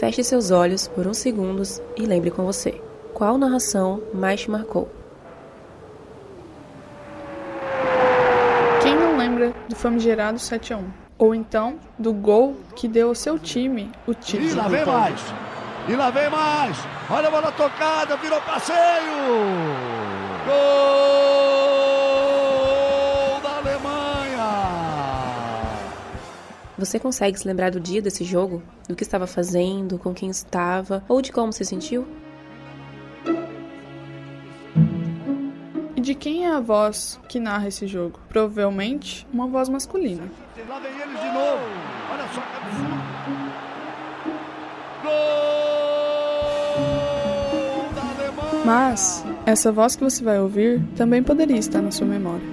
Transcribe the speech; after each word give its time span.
Feche 0.00 0.24
seus 0.24 0.50
olhos 0.50 0.88
por 0.88 1.06
uns 1.06 1.18
segundos 1.18 1.78
e 1.94 2.06
lembre 2.06 2.30
com 2.30 2.42
você. 2.46 2.80
Qual 3.12 3.36
narração 3.36 4.02
mais 4.14 4.40
te 4.40 4.50
marcou? 4.50 4.88
Quem 8.82 8.96
não 8.96 9.18
lembra 9.18 9.52
do 9.68 9.76
famigerado 9.76 10.38
7 10.38 10.72
a 10.72 10.78
1? 10.78 10.90
Ou 11.18 11.34
então 11.34 11.78
do 11.98 12.14
gol 12.14 12.56
que 12.74 12.88
deu 12.88 13.08
ao 13.08 13.14
seu 13.14 13.38
time 13.38 13.92
o 14.06 14.14
título? 14.14 14.48
E 14.48 14.54
lá 14.54 14.68
vem 14.68 14.86
mais! 14.86 15.20
E 15.86 15.94
lá 15.94 16.10
vem 16.10 16.30
mais! 16.30 16.78
Olha 17.10 17.28
a 17.28 17.30
bola 17.30 17.52
tocada, 17.52 18.16
virou 18.16 18.40
passeio! 18.40 18.78
Gol 20.46 20.56
da 23.42 23.58
Alemanha! 23.58 24.48
Você 26.78 26.98
consegue 26.98 27.38
se 27.38 27.46
lembrar 27.46 27.70
do 27.70 27.78
dia 27.78 28.00
desse 28.00 28.24
jogo? 28.24 28.62
Do 28.90 28.96
que 28.96 29.04
estava 29.04 29.28
fazendo, 29.28 29.96
com 30.00 30.12
quem 30.12 30.28
estava 30.30 31.04
ou 31.06 31.22
de 31.22 31.30
como 31.30 31.52
se 31.52 31.64
sentiu? 31.64 32.04
E 35.94 36.00
de 36.00 36.12
quem 36.12 36.44
é 36.44 36.50
a 36.50 36.58
voz 36.58 37.20
que 37.28 37.38
narra 37.38 37.68
esse 37.68 37.86
jogo? 37.86 38.18
Provavelmente 38.28 39.24
uma 39.32 39.46
voz 39.46 39.68
masculina. 39.68 40.24
Lá 40.68 40.80
vem 40.80 40.90
eles 40.90 41.20
de 41.20 41.26
novo! 41.26 41.62
Olha 42.12 42.26
só! 42.34 42.40
Gol 45.04 45.12
da 47.94 48.02
Alemanha! 48.02 48.64
Mas 48.64 49.24
essa 49.46 49.70
voz 49.70 49.94
que 49.94 50.02
você 50.02 50.24
vai 50.24 50.40
ouvir 50.40 50.82
também 50.96 51.22
poderia 51.22 51.58
estar 51.58 51.80
na 51.80 51.92
sua 51.92 52.08
memória. 52.08 52.44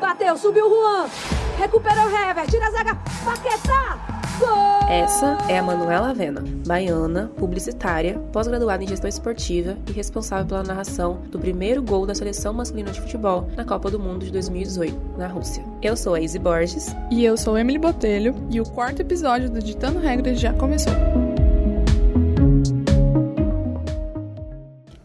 Bateu, 0.00 0.36
subiu 0.36 0.66
o 0.66 0.70
Juan. 0.70 1.08
Recuperou 1.56 2.06
o 2.06 2.10
Hever. 2.10 2.46
Tira 2.48 2.66
a 2.66 2.70
zaga. 2.72 2.98
Paquetá. 3.24 3.96
Gol! 4.40 4.73
Essa 4.88 5.38
é 5.48 5.58
a 5.58 5.62
Manuela 5.62 6.10
Avena, 6.10 6.44
baiana, 6.66 7.30
publicitária, 7.38 8.18
pós-graduada 8.30 8.84
em 8.84 8.86
gestão 8.86 9.08
esportiva 9.08 9.78
e 9.88 9.92
responsável 9.92 10.44
pela 10.44 10.62
narração 10.62 11.22
do 11.30 11.38
primeiro 11.38 11.82
gol 11.82 12.04
da 12.04 12.14
seleção 12.14 12.52
masculina 12.52 12.92
de 12.92 13.00
futebol 13.00 13.48
na 13.56 13.64
Copa 13.64 13.90
do 13.90 13.98
Mundo 13.98 14.26
de 14.26 14.30
2018, 14.30 15.16
na 15.16 15.26
Rússia. 15.26 15.64
Eu 15.80 15.96
sou 15.96 16.14
a 16.14 16.20
Izzy 16.20 16.38
Borges. 16.38 16.94
E 17.10 17.24
eu 17.24 17.34
sou 17.34 17.56
Emily 17.56 17.78
Botelho 17.78 18.34
e 18.50 18.60
o 18.60 18.64
quarto 18.64 19.00
episódio 19.00 19.48
do 19.48 19.60
Ditando 19.60 20.00
Regras 20.00 20.38
já 20.38 20.52
começou. 20.52 20.92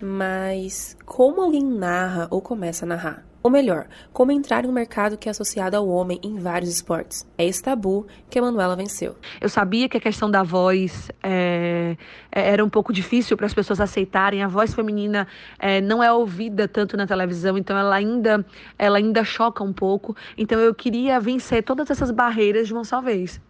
Mas 0.02 0.98
como 1.06 1.42
alguém 1.42 1.64
narra 1.64 2.28
ou 2.30 2.42
começa 2.42 2.84
a 2.84 2.88
narrar? 2.88 3.29
Ou 3.50 3.52
melhor, 3.52 3.88
como 4.14 4.32
entrar 4.32 4.64
em 4.64 4.68
um 4.68 4.72
mercado 4.72 5.18
que 5.18 5.28
é 5.28 5.32
associado 5.32 5.76
ao 5.76 5.88
homem 5.88 6.20
em 6.22 6.38
vários 6.38 6.70
esportes? 6.70 7.28
É 7.36 7.44
esse 7.44 7.64
tabu 7.64 8.06
que 8.30 8.38
a 8.38 8.44
Manuela 8.44 8.76
venceu. 8.76 9.16
Eu 9.42 9.50
sabia 9.50 9.90
que 9.90 9.98
a 9.98 10.00
questão 10.00 10.30
da 10.30 10.44
voz 10.44 11.10
é, 11.24 11.98
era 12.32 12.64
um 12.64 12.70
pouco 12.70 12.94
difícil 12.94 13.36
para 13.36 13.48
as 13.48 13.54
pessoas 13.56 13.82
aceitarem. 13.82 14.44
A 14.44 14.48
voz 14.48 14.72
feminina 14.72 15.28
é, 15.58 15.82
não 15.82 16.04
é 16.04 16.14
ouvida 16.14 16.68
tanto 16.68 16.96
na 16.96 17.08
televisão, 17.08 17.58
então 17.58 17.76
ela 17.76 17.96
ainda, 17.96 18.46
ela 18.78 19.00
ainda 19.00 19.24
choca 19.24 19.64
um 19.64 19.74
pouco. 19.74 20.16
Então 20.38 20.60
eu 20.60 20.76
queria 20.76 21.20
vencer 21.20 21.64
todas 21.64 21.90
essas 21.90 22.12
barreiras 22.12 22.68
de 22.68 22.74
uma 22.76 22.84
só 22.84 23.02
vez. 23.02 23.42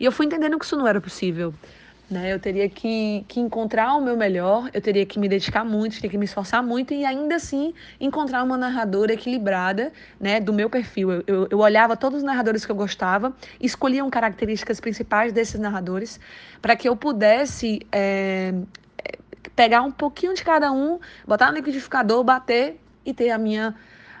E 0.00 0.04
eu 0.04 0.10
fui 0.10 0.26
entendendo 0.26 0.58
que 0.58 0.64
isso 0.64 0.76
não 0.76 0.88
era 0.88 1.00
possível. 1.00 1.54
Né? 2.10 2.32
Eu 2.32 2.38
teria 2.38 2.68
que, 2.68 3.24
que 3.26 3.40
encontrar 3.40 3.94
o 3.94 4.00
meu 4.00 4.16
melhor, 4.16 4.68
eu 4.74 4.80
teria 4.80 5.06
que 5.06 5.18
me 5.18 5.26
dedicar 5.26 5.64
muito, 5.64 5.94
teria 5.94 6.10
que 6.10 6.18
me 6.18 6.26
esforçar 6.26 6.62
muito 6.62 6.92
e 6.92 7.04
ainda 7.04 7.36
assim 7.36 7.72
encontrar 7.98 8.42
uma 8.42 8.58
narradora 8.58 9.14
equilibrada 9.14 9.90
né, 10.20 10.38
do 10.38 10.52
meu 10.52 10.68
perfil. 10.68 11.10
Eu, 11.10 11.24
eu, 11.26 11.48
eu 11.50 11.58
olhava 11.58 11.96
todos 11.96 12.18
os 12.18 12.24
narradores 12.24 12.66
que 12.66 12.70
eu 12.70 12.76
gostava, 12.76 13.32
escolhiam 13.58 14.08
características 14.10 14.80
principais 14.80 15.32
desses 15.32 15.58
narradores 15.58 16.20
para 16.60 16.76
que 16.76 16.86
eu 16.86 16.94
pudesse 16.94 17.80
é, 17.90 18.52
pegar 19.56 19.80
um 19.80 19.90
pouquinho 19.90 20.34
de 20.34 20.44
cada 20.44 20.70
um, 20.70 20.98
botar 21.26 21.50
no 21.50 21.56
liquidificador, 21.56 22.22
bater 22.22 22.78
e 23.04 23.14
ter 23.14 23.30
a 23.30 23.38
minha 23.38 23.74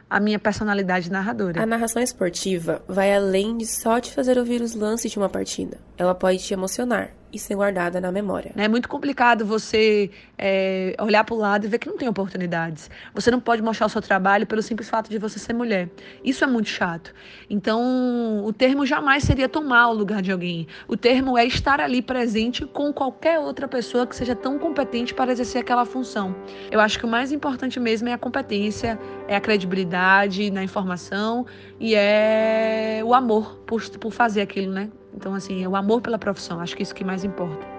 a 0.08 0.20
minha 0.20 0.38
personalidade 0.38 1.10
narradora. 1.10 1.60
A 1.60 1.66
narração 1.66 2.00
esportiva 2.00 2.82
vai 2.86 3.12
além 3.12 3.56
de 3.56 3.66
só 3.66 3.98
te 3.98 4.12
fazer 4.12 4.38
ouvir 4.38 4.60
os 4.60 4.74
lances 4.74 5.10
de 5.10 5.18
uma 5.18 5.28
partida. 5.28 5.78
Ela 5.96 6.14
pode 6.14 6.38
te 6.38 6.52
emocionar 6.52 7.10
e 7.34 7.38
ser 7.38 7.56
guardada 7.56 8.00
na 8.00 8.12
memória. 8.12 8.52
É 8.56 8.68
muito 8.68 8.88
complicado 8.88 9.44
você 9.44 10.08
é, 10.38 10.94
olhar 11.00 11.24
para 11.24 11.34
o 11.34 11.38
lado 11.38 11.66
e 11.66 11.68
ver 11.68 11.78
que 11.78 11.88
não 11.88 11.96
tem 11.96 12.08
oportunidades. 12.08 12.88
Você 13.12 13.28
não 13.30 13.40
pode 13.40 13.60
mostrar 13.60 13.86
o 13.86 13.90
seu 13.90 14.00
trabalho 14.00 14.46
pelo 14.46 14.62
simples 14.62 14.88
fato 14.88 15.10
de 15.10 15.18
você 15.18 15.38
ser 15.40 15.52
mulher. 15.52 15.88
Isso 16.22 16.44
é 16.44 16.46
muito 16.46 16.68
chato. 16.68 17.12
Então, 17.50 18.44
o 18.44 18.52
termo 18.52 18.86
jamais 18.86 19.24
seria 19.24 19.48
tomar 19.48 19.88
o 19.88 19.92
lugar 19.92 20.22
de 20.22 20.30
alguém. 20.30 20.68
O 20.86 20.96
termo 20.96 21.36
é 21.36 21.44
estar 21.44 21.80
ali 21.80 22.00
presente 22.00 22.64
com 22.64 22.92
qualquer 22.92 23.40
outra 23.40 23.66
pessoa 23.66 24.06
que 24.06 24.14
seja 24.14 24.36
tão 24.36 24.56
competente 24.56 25.12
para 25.12 25.32
exercer 25.32 25.60
aquela 25.60 25.84
função. 25.84 26.36
Eu 26.70 26.78
acho 26.78 26.98
que 26.98 27.04
o 27.04 27.08
mais 27.08 27.32
importante 27.32 27.80
mesmo 27.80 28.08
é 28.08 28.12
a 28.12 28.18
competência, 28.18 28.98
é 29.26 29.34
a 29.34 29.40
credibilidade 29.40 30.50
na 30.52 30.62
informação 30.62 31.46
e 31.80 31.94
é 31.96 33.02
o 33.04 33.12
amor 33.12 33.56
por, 33.66 33.82
por 33.98 34.12
fazer 34.12 34.42
aquilo, 34.42 34.72
né? 34.72 34.88
Então, 35.14 35.32
assim, 35.34 35.62
é 35.62 35.68
o 35.68 35.76
amor 35.76 36.00
pela 36.00 36.18
profissão. 36.18 36.60
Acho 36.60 36.76
que 36.76 36.82
isso 36.82 36.94
que 36.94 37.04
mais 37.04 37.24
importa. 37.24 37.74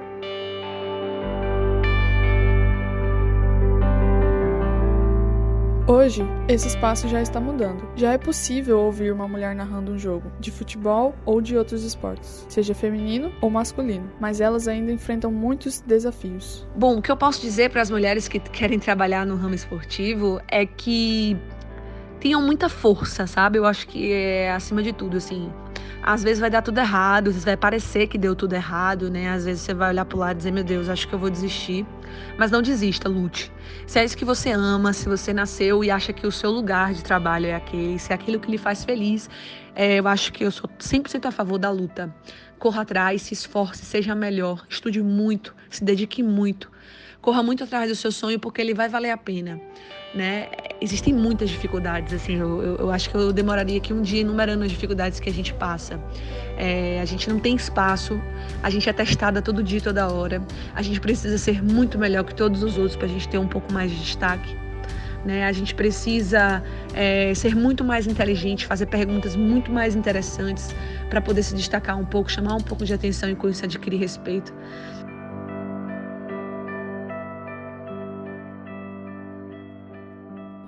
Hoje, 5.87 6.23
esse 6.47 6.67
espaço 6.67 7.07
já 7.07 7.21
está 7.21 7.39
mudando. 7.39 7.87
Já 7.95 8.13
é 8.13 8.17
possível 8.17 8.79
ouvir 8.79 9.13
uma 9.13 9.27
mulher 9.27 9.53
narrando 9.53 9.91
um 9.91 9.99
jogo, 9.99 10.31
de 10.39 10.49
futebol 10.49 11.13
ou 11.25 11.39
de 11.39 11.55
outros 11.55 11.83
esportes, 11.83 12.43
seja 12.49 12.73
feminino 12.73 13.31
ou 13.39 13.51
masculino, 13.51 14.09
mas 14.19 14.41
elas 14.41 14.67
ainda 14.67 14.91
enfrentam 14.91 15.31
muitos 15.31 15.81
desafios. 15.81 16.65
Bom, 16.75 16.97
o 16.97 17.01
que 17.03 17.11
eu 17.11 17.17
posso 17.17 17.39
dizer 17.39 17.69
para 17.69 17.83
as 17.83 17.91
mulheres 17.91 18.27
que 18.27 18.39
querem 18.39 18.79
trabalhar 18.79 19.27
no 19.27 19.35
ramo 19.35 19.53
esportivo 19.53 20.41
é 20.47 20.65
que 20.65 21.37
tenham 22.25 22.41
muita 22.41 22.67
força, 22.67 23.27
sabe? 23.27 23.59
Eu 23.59 23.67
acho 23.67 23.85
que 23.87 24.11
é 24.11 24.51
acima 24.51 24.81
de 24.81 24.91
tudo, 24.91 25.17
assim. 25.17 25.47
Às 26.01 26.23
vezes 26.23 26.39
vai 26.39 26.49
dar 26.49 26.63
tudo 26.63 26.79
errado, 26.79 27.27
às 27.27 27.33
vezes 27.35 27.45
vai 27.45 27.55
parecer 27.55 28.07
que 28.07 28.17
deu 28.17 28.35
tudo 28.35 28.53
errado, 28.53 29.11
né? 29.11 29.29
Às 29.29 29.45
vezes 29.45 29.61
você 29.61 29.75
vai 29.75 29.91
olhar 29.91 30.05
pro 30.05 30.17
lado 30.17 30.33
e 30.33 30.37
dizer, 30.37 30.51
meu 30.51 30.63
Deus, 30.63 30.89
acho 30.89 31.07
que 31.07 31.13
eu 31.13 31.19
vou 31.19 31.29
desistir. 31.29 31.85
Mas 32.35 32.49
não 32.49 32.63
desista, 32.63 33.07
lute. 33.07 33.51
Se 33.85 33.99
é 33.99 34.03
isso 34.03 34.17
que 34.17 34.25
você 34.25 34.49
ama, 34.49 34.91
se 34.91 35.07
você 35.07 35.31
nasceu 35.33 35.83
e 35.83 35.91
acha 35.91 36.11
que 36.11 36.25
o 36.25 36.31
seu 36.31 36.49
lugar 36.49 36.95
de 36.95 37.03
trabalho 37.03 37.45
é 37.45 37.53
aquele, 37.53 37.99
se 37.99 38.11
é 38.11 38.15
aquilo 38.15 38.39
que 38.39 38.49
lhe 38.49 38.57
faz 38.57 38.83
feliz, 38.83 39.29
é, 39.75 39.99
eu 39.99 40.07
acho 40.07 40.33
que 40.33 40.43
eu 40.43 40.49
sou 40.49 40.67
100% 40.79 41.27
a 41.27 41.31
favor 41.31 41.59
da 41.59 41.69
luta. 41.69 42.11
Corra 42.57 42.81
atrás, 42.81 43.21
se 43.21 43.35
esforce, 43.35 43.85
seja 43.85 44.15
melhor, 44.15 44.65
estude 44.67 44.99
muito, 44.99 45.55
se 45.69 45.83
dedique 45.83 46.23
muito. 46.23 46.71
Corra 47.25 47.41
muito 47.43 47.63
atrás 47.63 47.89
do 47.89 47.95
seu 47.95 48.11
sonho 48.11 48.39
porque 48.39 48.61
ele 48.61 48.73
vai 48.73 48.87
valer 48.87 49.11
a 49.11 49.17
pena 49.17 49.59
né? 50.15 50.47
Existem 50.79 51.13
muitas 51.13 51.49
dificuldades, 51.49 52.13
assim, 52.13 52.37
eu, 52.37 52.61
eu, 52.63 52.75
eu, 52.77 52.91
acho 52.91 53.09
que 53.09 53.15
eu 53.15 53.33
demoraria 53.33 53.77
aqui 53.77 53.93
um 53.93 54.01
dia 54.01 54.21
enumerando 54.21 54.63
as 54.63 54.71
dificuldades 54.71 55.19
que 55.19 55.29
a 55.29 55.33
gente 55.33 55.53
passa. 55.53 55.99
É, 56.57 57.01
a 57.01 57.05
gente 57.05 57.29
não 57.29 57.37
tem 57.37 57.55
espaço, 57.55 58.19
a 58.63 58.69
gente 58.69 58.89
é 58.89 58.93
testada 58.93 59.41
todo 59.41 59.61
dia, 59.61 59.81
toda 59.81 60.07
hora. 60.07 60.41
A 60.73 60.81
gente 60.81 61.01
precisa 61.01 61.37
ser 61.37 61.61
muito 61.61 61.99
melhor 61.99 62.23
que 62.23 62.33
todos 62.33 62.63
os 62.63 62.77
outros 62.77 62.95
para 62.95 63.07
a 63.07 63.09
gente 63.09 63.27
ter 63.27 63.37
um 63.37 63.47
pouco 63.47 63.71
mais 63.73 63.91
de 63.91 63.97
destaque. 63.97 64.55
Né? 65.25 65.45
A 65.45 65.51
gente 65.51 65.75
precisa 65.75 66.63
é, 66.93 67.33
ser 67.33 67.55
muito 67.55 67.83
mais 67.83 68.07
inteligente, 68.07 68.65
fazer 68.65 68.85
perguntas 68.85 69.35
muito 69.35 69.71
mais 69.71 69.95
interessantes 69.95 70.73
para 71.09 71.19
poder 71.19 71.43
se 71.43 71.55
destacar 71.55 71.97
um 71.97 72.05
pouco, 72.05 72.31
chamar 72.31 72.55
um 72.55 72.61
pouco 72.61 72.85
de 72.85 72.93
atenção 72.93 73.29
e 73.29 73.35
com 73.35 73.49
isso 73.49 73.65
adquirir 73.65 73.97
respeito. 73.97 74.53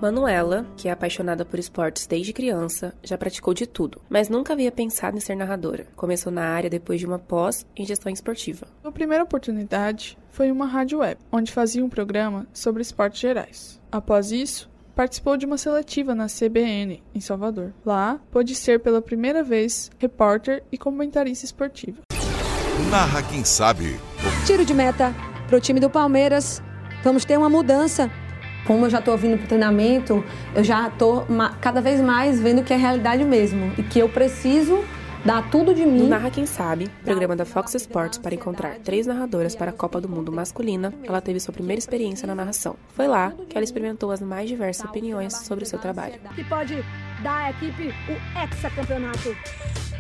Manuela, 0.08 0.66
que 0.78 0.88
é 0.88 0.92
apaixonada 0.92 1.44
por 1.44 1.60
esportes 1.60 2.08
desde 2.08 2.32
criança, 2.32 2.96
já 3.04 3.18
praticou 3.18 3.54
de 3.54 3.68
tudo, 3.68 4.02
mas 4.10 4.30
nunca 4.30 4.54
havia 4.54 4.72
pensado 4.72 5.18
em 5.18 5.20
ser 5.20 5.36
narradora. 5.36 5.86
Começou 5.98 6.32
na 6.32 6.44
área 6.44 6.70
depois 6.70 6.98
de 6.98 7.06
uma 7.06 7.20
pós 7.20 7.66
em 7.76 7.86
gestão 7.86 8.10
esportiva. 8.10 8.68
A 8.86 8.92
primeira 8.92 9.26
oportunidade 9.26 10.18
foi 10.32 10.48
em 10.48 10.52
uma 10.52 10.66
rádio 10.66 11.00
web, 11.00 11.20
onde 11.30 11.52
fazia 11.52 11.84
um 11.84 11.90
programa 11.90 12.48
sobre 12.54 12.82
esportes 12.82 13.20
gerais. 13.20 13.82
Após 13.92 14.32
isso, 14.32 14.70
participou 14.96 15.36
de 15.36 15.46
uma 15.46 15.58
seletiva 15.58 16.16
na 16.16 16.28
CBN, 16.28 17.04
em 17.14 17.20
Salvador. 17.20 17.74
Lá, 17.86 18.18
pôde 18.32 18.56
ser 18.56 18.80
pela 18.80 19.02
primeira 19.02 19.44
vez 19.44 19.92
repórter 20.00 20.64
e 20.72 20.78
comentarista 20.78 21.44
esportiva. 21.44 21.98
Narra 22.90 23.22
quem 23.24 23.44
sabe. 23.44 24.00
Tiro 24.46 24.64
de 24.64 24.74
meta 24.74 25.14
pro 25.50 25.60
time 25.60 25.82
do 25.82 25.90
Palmeiras. 25.90 26.62
Vamos 27.04 27.26
ter 27.26 27.38
uma 27.38 27.50
mudança 27.50 28.10
como 28.68 28.86
eu 28.86 28.90
já 28.90 29.00
estou 29.00 29.18
vindo 29.18 29.38
para 29.38 29.46
o 29.46 29.48
treinamento, 29.48 30.24
eu 30.54 30.64
já 30.64 30.90
estou 30.90 31.26
cada 31.62 31.80
vez 31.80 32.02
mais 32.02 32.40
vendo 32.40 32.62
que 32.64 32.74
é 32.74 32.76
realidade 32.76 33.24
mesmo 33.24 33.74
e 33.78 33.82
que 33.82 33.98
eu 33.98 34.10
preciso 34.10 34.84
dar 35.24 35.50
tudo 35.50 35.74
de 35.74 35.86
mim. 35.86 36.00
No 36.00 36.08
Narra 36.08 36.30
Quem 36.30 36.46
Sabe, 36.46 36.90
programa 37.04 37.36
da 37.36 37.46
Fox 37.46 37.74
Sports 37.76 38.18
para 38.18 38.36
encontrar 38.36 38.76
três 38.80 39.08
narradoras 39.08 39.56
para 39.56 39.72
a 39.72 39.74
Copa 39.74 40.02
do 40.02 40.10
Mundo 40.10 40.32
masculina, 40.32 40.94
ela 41.04 41.22
teve 41.22 41.40
sua 41.40 41.54
primeira 41.54 41.80
experiência 41.80 42.28
na 42.28 42.36
narração. 42.36 42.76
Foi 42.90 43.08
lá 43.08 43.32
que 43.50 43.58
ela 43.58 43.64
experimentou 43.64 44.12
as 44.12 44.22
mais 44.22 44.50
diversas 44.50 44.86
opiniões 44.86 45.34
sobre 45.34 45.64
o 45.64 45.68
seu 45.68 45.80
trabalho. 45.80 46.16
Que 46.36 46.44
pode 46.44 46.84
dar 47.24 47.46
à 47.46 47.50
equipe 47.52 47.94
o 48.10 48.44
hexacampeonato. 48.44 49.36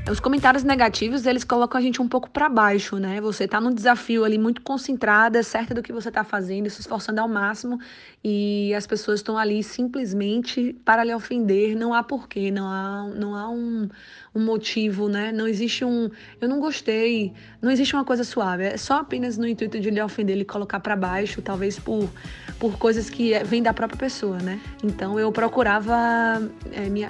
Os 0.09 0.21
comentários 0.21 0.63
negativos, 0.63 1.25
eles 1.25 1.43
colocam 1.43 1.77
a 1.77 1.81
gente 1.81 2.01
um 2.01 2.07
pouco 2.07 2.29
para 2.29 2.47
baixo, 2.47 2.95
né? 2.95 3.19
Você 3.19 3.45
tá 3.45 3.59
num 3.59 3.73
desafio 3.73 4.23
ali 4.23 4.37
muito 4.37 4.61
concentrada, 4.61 5.43
certa 5.43 5.73
do 5.73 5.83
que 5.83 5.91
você 5.91 6.09
tá 6.09 6.23
fazendo, 6.23 6.69
se 6.69 6.79
esforçando 6.79 7.19
ao 7.19 7.27
máximo, 7.27 7.77
e 8.23 8.73
as 8.73 8.87
pessoas 8.87 9.19
estão 9.19 9.37
ali 9.37 9.61
simplesmente 9.61 10.73
para 10.85 11.03
lhe 11.03 11.13
ofender, 11.13 11.75
não 11.75 11.93
há 11.93 12.03
porquê, 12.03 12.49
não 12.49 12.67
há, 12.67 13.03
não 13.15 13.35
há 13.35 13.49
um, 13.49 13.89
um 14.37 14.45
motivo, 14.45 15.09
né? 15.09 15.31
Não 15.31 15.47
existe 15.47 15.83
um 15.83 16.09
eu 16.39 16.47
não 16.47 16.59
gostei, 16.59 17.33
não 17.59 17.71
existe 17.71 17.95
uma 17.95 18.05
coisa 18.05 18.23
suave, 18.23 18.63
é 18.63 18.77
só 18.77 18.99
apenas 18.99 19.37
no 19.37 19.47
intuito 19.47 19.79
de 19.79 19.89
lhe 19.89 20.01
ofender, 20.01 20.37
lhe 20.37 20.45
colocar 20.45 20.79
para 20.79 20.95
baixo, 20.95 21.41
talvez 21.41 21.79
por, 21.79 22.07
por 22.59 22.77
coisas 22.77 23.09
que 23.09 23.33
é, 23.33 23.43
vêm 23.43 23.63
da 23.63 23.73
própria 23.73 23.97
pessoa, 23.97 24.37
né? 24.37 24.61
Então 24.83 25.19
eu 25.19 25.31
procurava 25.31 25.95
é, 26.71 26.87
me, 26.87 27.01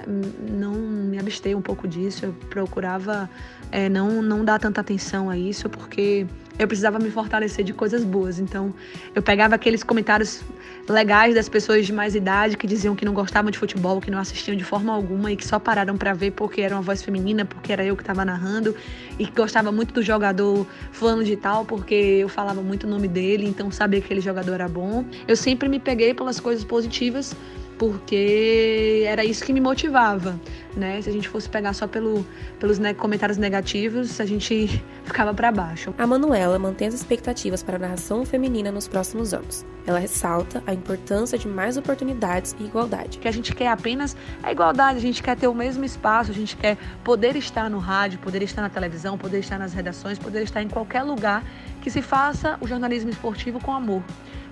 não 0.50 0.72
me 0.72 1.18
abster 1.18 1.56
um 1.56 1.62
pouco 1.62 1.86
disso, 1.86 2.24
eu 2.24 2.32
procurava 2.48 3.28
é, 3.70 3.88
não, 3.88 4.22
não 4.22 4.44
dar 4.44 4.58
tanta 4.58 4.80
atenção 4.80 5.28
a 5.28 5.36
isso, 5.36 5.68
porque 5.68 6.26
eu 6.58 6.66
precisava 6.66 6.98
me 6.98 7.10
fortalecer 7.10 7.64
de 7.64 7.72
coisas 7.72 8.02
boas. 8.02 8.38
Então, 8.38 8.74
eu 9.14 9.22
pegava 9.22 9.54
aqueles 9.54 9.84
comentários 9.84 10.42
legais 10.88 11.34
das 11.34 11.48
pessoas 11.48 11.86
de 11.86 11.92
mais 11.92 12.14
idade 12.14 12.56
que 12.56 12.66
diziam 12.66 12.96
que 12.96 13.04
não 13.04 13.12
gostavam 13.12 13.50
de 13.50 13.58
futebol, 13.58 14.00
que 14.00 14.10
não 14.10 14.18
assistiam 14.18 14.56
de 14.56 14.64
forma 14.64 14.92
alguma 14.92 15.30
e 15.30 15.36
que 15.36 15.46
só 15.46 15.58
pararam 15.58 15.96
para 15.96 16.12
ver 16.14 16.32
porque 16.32 16.60
era 16.60 16.74
uma 16.74 16.82
voz 16.82 17.02
feminina, 17.02 17.44
porque 17.44 17.72
era 17.72 17.84
eu 17.84 17.94
que 17.94 18.02
estava 18.02 18.24
narrando 18.24 18.74
e 19.18 19.26
que 19.26 19.32
gostava 19.32 19.70
muito 19.70 19.94
do 19.94 20.02
jogador 20.02 20.66
fulano 20.90 21.22
de 21.22 21.36
tal, 21.36 21.64
porque 21.64 21.94
eu 21.94 22.28
falava 22.28 22.60
muito 22.60 22.86
o 22.86 22.90
nome 22.90 23.06
dele, 23.06 23.46
então 23.46 23.70
sabia 23.70 24.00
que 24.00 24.06
aquele 24.06 24.20
jogador 24.20 24.54
era 24.54 24.68
bom. 24.68 25.04
Eu 25.28 25.36
sempre 25.36 25.68
me 25.68 25.78
peguei 25.78 26.12
pelas 26.12 26.40
coisas 26.40 26.64
positivas 26.64 27.36
porque 27.78 29.04
era 29.06 29.24
isso 29.24 29.44
que 29.44 29.52
me 29.52 29.60
motivava, 29.60 30.38
né? 30.76 31.00
Se 31.00 31.08
a 31.08 31.12
gente 31.12 31.28
fosse 31.28 31.48
pegar 31.48 31.72
só 31.72 31.86
pelo, 31.86 32.26
pelos 32.58 32.78
ne 32.78 32.92
comentários 32.92 33.38
negativos, 33.38 34.20
a 34.20 34.26
gente 34.26 34.82
ficava 35.04 35.32
para 35.32 35.52
baixo. 35.52 35.94
A 35.96 36.06
Manuela 36.06 36.58
mantém 36.58 36.88
as 36.88 36.94
expectativas 36.94 37.62
para 37.62 37.76
a 37.76 37.78
narração 37.78 38.26
feminina 38.26 38.72
nos 38.72 38.88
próximos 38.88 39.32
anos. 39.32 39.64
Ela 39.86 40.00
ressalta 40.00 40.62
a 40.66 40.74
importância 40.74 41.38
de 41.38 41.46
mais 41.46 41.76
oportunidades 41.76 42.54
e 42.58 42.64
igualdade. 42.64 43.18
Que 43.18 43.28
a 43.28 43.32
gente 43.32 43.54
quer 43.54 43.68
apenas 43.68 44.16
a 44.42 44.50
igualdade, 44.50 44.98
a 44.98 45.00
gente 45.00 45.22
quer 45.22 45.36
ter 45.36 45.46
o 45.46 45.54
mesmo 45.54 45.84
espaço, 45.84 46.32
a 46.32 46.34
gente 46.34 46.56
quer 46.56 46.76
poder 47.04 47.36
estar 47.36 47.70
no 47.70 47.78
rádio, 47.78 48.18
poder 48.18 48.42
estar 48.42 48.60
na 48.60 48.68
televisão, 48.68 49.16
poder 49.16 49.38
estar 49.38 49.58
nas 49.58 49.72
redações, 49.72 50.18
poder 50.18 50.42
estar 50.42 50.62
em 50.62 50.68
qualquer 50.68 51.04
lugar 51.04 51.44
que 51.80 51.90
se 51.90 52.02
faça 52.02 52.58
o 52.60 52.66
jornalismo 52.66 53.08
esportivo 53.08 53.60
com 53.60 53.72
amor 53.72 54.02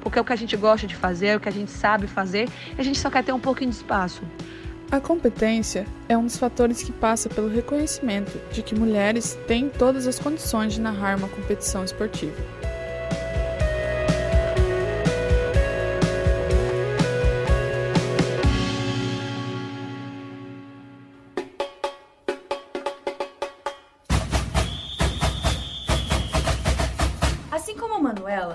porque 0.07 0.21
é 0.21 0.23
o 0.23 0.25
que 0.25 0.33
a 0.33 0.37
gente 0.37 0.57
gosta 0.57 0.87
de 0.87 0.95
fazer, 0.95 1.27
é 1.27 1.37
o 1.37 1.41
que 1.41 1.49
a 1.49 1.53
gente 1.53 1.69
sabe 1.69 2.07
fazer, 2.07 2.49
e 2.79 2.81
a 2.81 2.85
gente 2.85 2.97
só 2.97 3.11
quer 3.11 3.25
ter 3.25 3.33
um 3.33 3.41
pouquinho 3.41 3.71
de 3.71 3.77
espaço. 3.77 4.23
A 4.89 5.01
competência 5.01 5.85
é 6.09 6.17
um 6.17 6.23
dos 6.23 6.37
fatores 6.37 6.81
que 6.81 6.93
passa 6.93 7.29
pelo 7.29 7.49
reconhecimento 7.49 8.41
de 8.53 8.63
que 8.63 8.73
mulheres 8.73 9.37
têm 9.49 9.69
todas 9.69 10.07
as 10.07 10.17
condições 10.21 10.75
de 10.75 10.81
narrar 10.81 11.19
uma 11.19 11.27
competição 11.27 11.83
esportiva. 11.83 12.41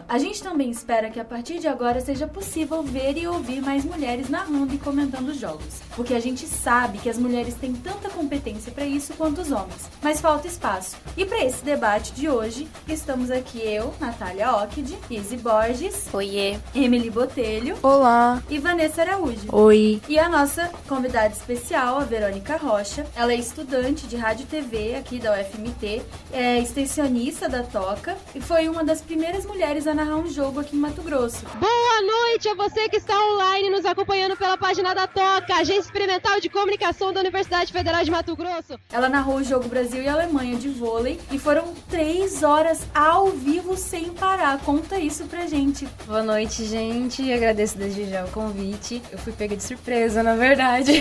A 0.10 0.18
gente 0.18 0.44
também 0.44 0.70
espera 0.70 1.10
que 1.10 1.20
a 1.20 1.24
partir 1.24 1.58
de 1.58 1.68
agora 1.68 2.02
seja 2.02 2.28
possível 2.28 2.84
ver 2.84 3.18
e 3.18 3.26
ouvir 3.26 3.62
mais 3.62 3.86
mulheres 3.86 4.30
narrando 4.30 4.76
e 4.76 4.78
comentando 4.78 5.34
jogos, 5.34 5.82
porque 5.96 6.14
a 6.14 6.20
gente 6.20 6.46
sabe 6.46 6.98
que 6.98 7.10
as 7.10 7.18
mulheres 7.18 7.56
têm 7.56 7.74
tanta 7.74 8.10
competência 8.10 8.70
para 8.70 8.86
isso 8.86 9.14
quanto 9.14 9.40
os 9.40 9.50
homens, 9.50 9.90
mas 10.02 10.20
falta 10.20 10.46
espaço. 10.46 10.98
E 11.16 11.26
para 11.26 11.46
esse 11.46 11.64
debate 11.64 12.12
de 12.12 12.28
hoje, 12.28 12.68
estamos 12.86 13.32
aqui 13.32 13.60
eu, 13.60 13.94
Natália 13.98 14.52
Ockid, 14.58 14.98
Izzy 15.10 15.38
Borges, 15.38 16.14
Oiê, 16.14 16.60
Emily 16.76 17.10
Botelho, 17.10 17.78
Olá, 17.82 18.44
e 18.50 18.60
Vanessa 18.60 19.04
Araújo. 19.04 19.48
Oi. 19.54 20.02
E 20.10 20.20
a 20.20 20.28
nossa 20.28 20.70
convidada 20.86 21.30
especial, 21.30 21.98
a 21.98 22.04
Verônica 22.04 22.58
Rocha. 22.58 23.06
Ela 23.16 23.32
é 23.32 23.38
estudante 23.38 24.06
de 24.06 24.18
rádio 24.18 24.44
e 24.44 24.48
TV 24.48 24.96
aqui 24.96 25.18
da 25.18 25.40
UFMT, 25.40 26.02
é 26.34 26.60
extensionista 26.60 27.48
da 27.48 27.64
Toca 27.64 28.18
e 28.36 28.42
foi 28.42 28.68
uma 28.68 28.84
das 28.84 29.02
primeiras 29.02 29.46
mulheres 29.46 29.61
a 29.62 29.94
narrar 29.94 30.16
um 30.16 30.28
jogo 30.28 30.60
aqui 30.60 30.76
em 30.76 30.80
Mato 30.80 31.04
Grosso. 31.04 31.46
Boa 31.60 32.02
noite 32.02 32.50
a 32.50 32.56
você 32.56 32.90
que 32.90 32.98
está 32.98 33.14
online 33.16 33.70
nos 33.70 33.86
acompanhando 33.86 34.36
pela 34.36 34.58
página 34.58 34.96
da 34.96 35.06
Toca, 35.06 35.54
Agência 35.54 35.82
Experimental 35.82 36.40
de 36.40 36.50
Comunicação 36.50 37.14
da 37.14 37.20
Universidade 37.20 37.72
Federal 37.72 38.04
de 38.04 38.10
Mato 38.10 38.36
Grosso. 38.36 38.80
Ela 38.92 39.08
narrou 39.08 39.36
o 39.36 39.44
jogo 39.44 39.70
Brasil 39.70 40.02
e 40.02 40.08
Alemanha 40.08 40.56
de 40.58 40.68
vôlei 40.68 41.20
e 41.32 41.38
foram 41.38 41.76
três 41.88 42.42
horas 42.42 42.82
ao 42.94 43.28
vivo 43.28 43.78
sem 43.78 44.10
parar. 44.10 44.58
Conta 44.62 44.98
isso 44.98 45.26
pra 45.26 45.46
gente. 45.46 45.88
Boa 46.08 46.24
noite, 46.24 46.66
gente. 46.66 47.32
Agradeço 47.32 47.78
desde 47.78 48.10
já 48.10 48.26
o 48.26 48.32
convite. 48.32 49.00
Eu 49.12 49.20
fui 49.20 49.32
pega 49.32 49.56
de 49.56 49.64
surpresa, 49.64 50.24
na 50.24 50.36
verdade. 50.36 50.92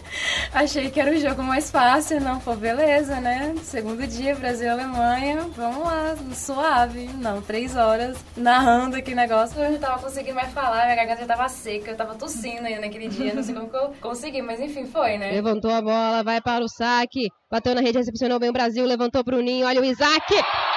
Achei 0.54 0.90
que 0.90 0.98
era 0.98 1.10
o 1.10 1.20
jogo 1.20 1.42
mais 1.42 1.70
fácil. 1.70 2.22
Não, 2.22 2.40
pô, 2.40 2.54
beleza, 2.54 3.20
né? 3.20 3.54
Segundo 3.62 4.06
dia, 4.06 4.34
Brasil 4.34 4.66
e 4.66 4.70
Alemanha. 4.70 5.46
Vamos 5.54 5.84
lá, 5.84 6.16
suave. 6.34 7.10
Não, 7.20 7.42
três 7.42 7.76
horas 7.76 7.97
narrando 8.36 8.96
aquele 8.96 9.16
negócio. 9.16 9.60
Eu 9.60 9.72
não 9.72 9.78
tava 9.78 10.02
conseguindo 10.02 10.34
mais 10.34 10.52
falar, 10.52 10.84
minha 10.84 10.96
garganta 10.96 11.20
já 11.20 11.26
tava 11.26 11.48
seca, 11.48 11.90
eu 11.90 11.96
tava 11.96 12.14
tossindo 12.14 12.66
ainda 12.66 12.80
naquele 12.80 13.08
dia. 13.08 13.34
Não 13.34 13.42
sei 13.42 13.54
como 13.54 13.68
que 13.68 13.76
eu 13.76 13.94
consegui, 14.00 14.42
mas 14.42 14.60
enfim, 14.60 14.86
foi, 14.86 15.18
né? 15.18 15.32
Levantou 15.32 15.70
a 15.70 15.82
bola, 15.82 16.22
vai 16.22 16.40
para 16.40 16.64
o 16.64 16.68
saque. 16.68 17.28
Bateu 17.50 17.74
na 17.74 17.80
rede, 17.80 17.98
recepcionou 17.98 18.38
bem 18.38 18.50
o 18.50 18.52
Brasil, 18.52 18.84
levantou 18.84 19.24
pro 19.24 19.40
Ninho. 19.40 19.66
Olha 19.66 19.80
o 19.80 19.84
Isaac. 19.84 20.34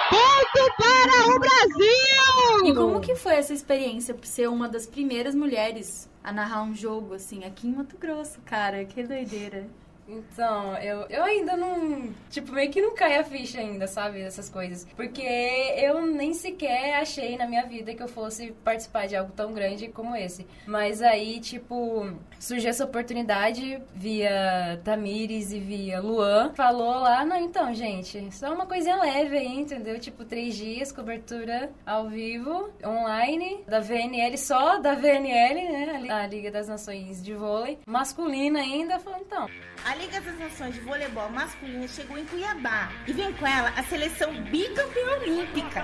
Ponto 0.10 0.76
para 0.78 1.36
o 1.36 1.40
Brasil! 1.40 2.66
E 2.66 2.74
como 2.76 3.00
que 3.00 3.16
foi 3.16 3.36
essa 3.36 3.54
experiência 3.54 4.14
por 4.14 4.26
ser 4.26 4.50
uma 4.50 4.68
das 4.68 4.86
primeiras 4.86 5.34
mulheres 5.34 6.10
a 6.24 6.34
narrar 6.34 6.64
um 6.64 6.76
jogo 6.76 7.14
assim 7.14 7.46
aqui 7.46 7.68
em 7.68 7.74
Mato 7.74 7.98
Grosso, 7.98 8.40
cara? 8.46 8.84
Que 8.84 9.04
doideira. 9.04 9.68
Então, 10.08 10.76
eu, 10.78 11.06
eu 11.10 11.24
ainda 11.24 11.56
não. 11.56 12.14
Tipo, 12.30 12.52
meio 12.52 12.70
que 12.72 12.82
não 12.82 12.94
cai 12.94 13.18
a 13.18 13.24
ficha 13.24 13.60
ainda, 13.60 13.88
sabe? 13.88 14.22
Essas 14.22 14.50
coisas. 14.50 14.86
Porque 14.96 15.22
eu 15.22 16.06
nem 16.06 16.34
sequer 16.34 16.96
achei 16.96 17.38
na 17.38 17.48
minha 17.48 17.66
vida 17.66 17.94
que 17.94 18.04
eu 18.04 18.08
fosse 18.08 18.52
participar 18.64 19.08
de 19.08 19.16
algo 19.16 19.32
tão 19.34 19.54
grande 19.54 19.88
como 19.88 20.16
esse. 20.16 20.46
Mas 20.66 21.02
aí, 21.02 21.40
tipo, 21.40 22.12
surgiu 22.40 22.70
essa 22.70 22.84
oportunidade 22.86 23.82
via 23.94 24.82
Tamires 24.84 25.52
e 25.52 25.60
via 25.60 26.02
Luan. 26.02 26.54
Falou 26.56 27.00
lá, 27.00 27.24
não, 27.24 27.38
então, 27.38 27.74
gente, 27.74 28.34
só 28.34 28.54
uma 28.54 28.66
coisinha 28.66 28.96
leve 28.96 29.38
aí, 29.38 29.60
entendeu? 29.60 30.00
Tipo, 30.00 30.26
três 30.26 30.56
dias, 30.56 30.92
cobertura 30.92 31.72
ao 31.86 32.10
vivo, 32.10 32.70
online, 32.86 33.64
da 33.68 33.80
VNL, 33.80 34.38
só 34.38 34.80
da 34.80 34.94
VNL, 34.94 35.56
né? 35.72 36.08
A 36.10 36.28
Liga 36.28 36.52
das 36.52 36.68
Nações 36.68 37.24
de 37.24 37.34
Vôlei. 37.34 37.80
Masculina 37.86 38.60
ainda. 38.60 39.00
Falou, 39.00 39.20
então. 39.20 39.48
A 39.92 39.96
Liga 39.96 40.22
das 40.22 40.40
Nações 40.40 40.74
de 40.74 40.80
Voleibol 40.80 41.30
Masculino 41.32 41.86
chegou 41.86 42.18
em 42.18 42.24
Cuiabá 42.24 42.90
e 43.06 43.12
vem 43.12 43.34
com 43.34 43.46
ela 43.46 43.74
a 43.76 43.84
seleção 43.84 44.34
bicampeã 44.44 45.18
olímpica. 45.18 45.82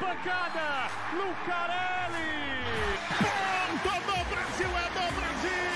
Pancada, 0.00 0.88
Lucarelli! 1.12 2.32
Ponto 3.82 4.06
do 4.06 4.24
Brasil, 4.30 4.68
é 4.68 4.88
do 4.88 5.14
Brasil! 5.20 5.72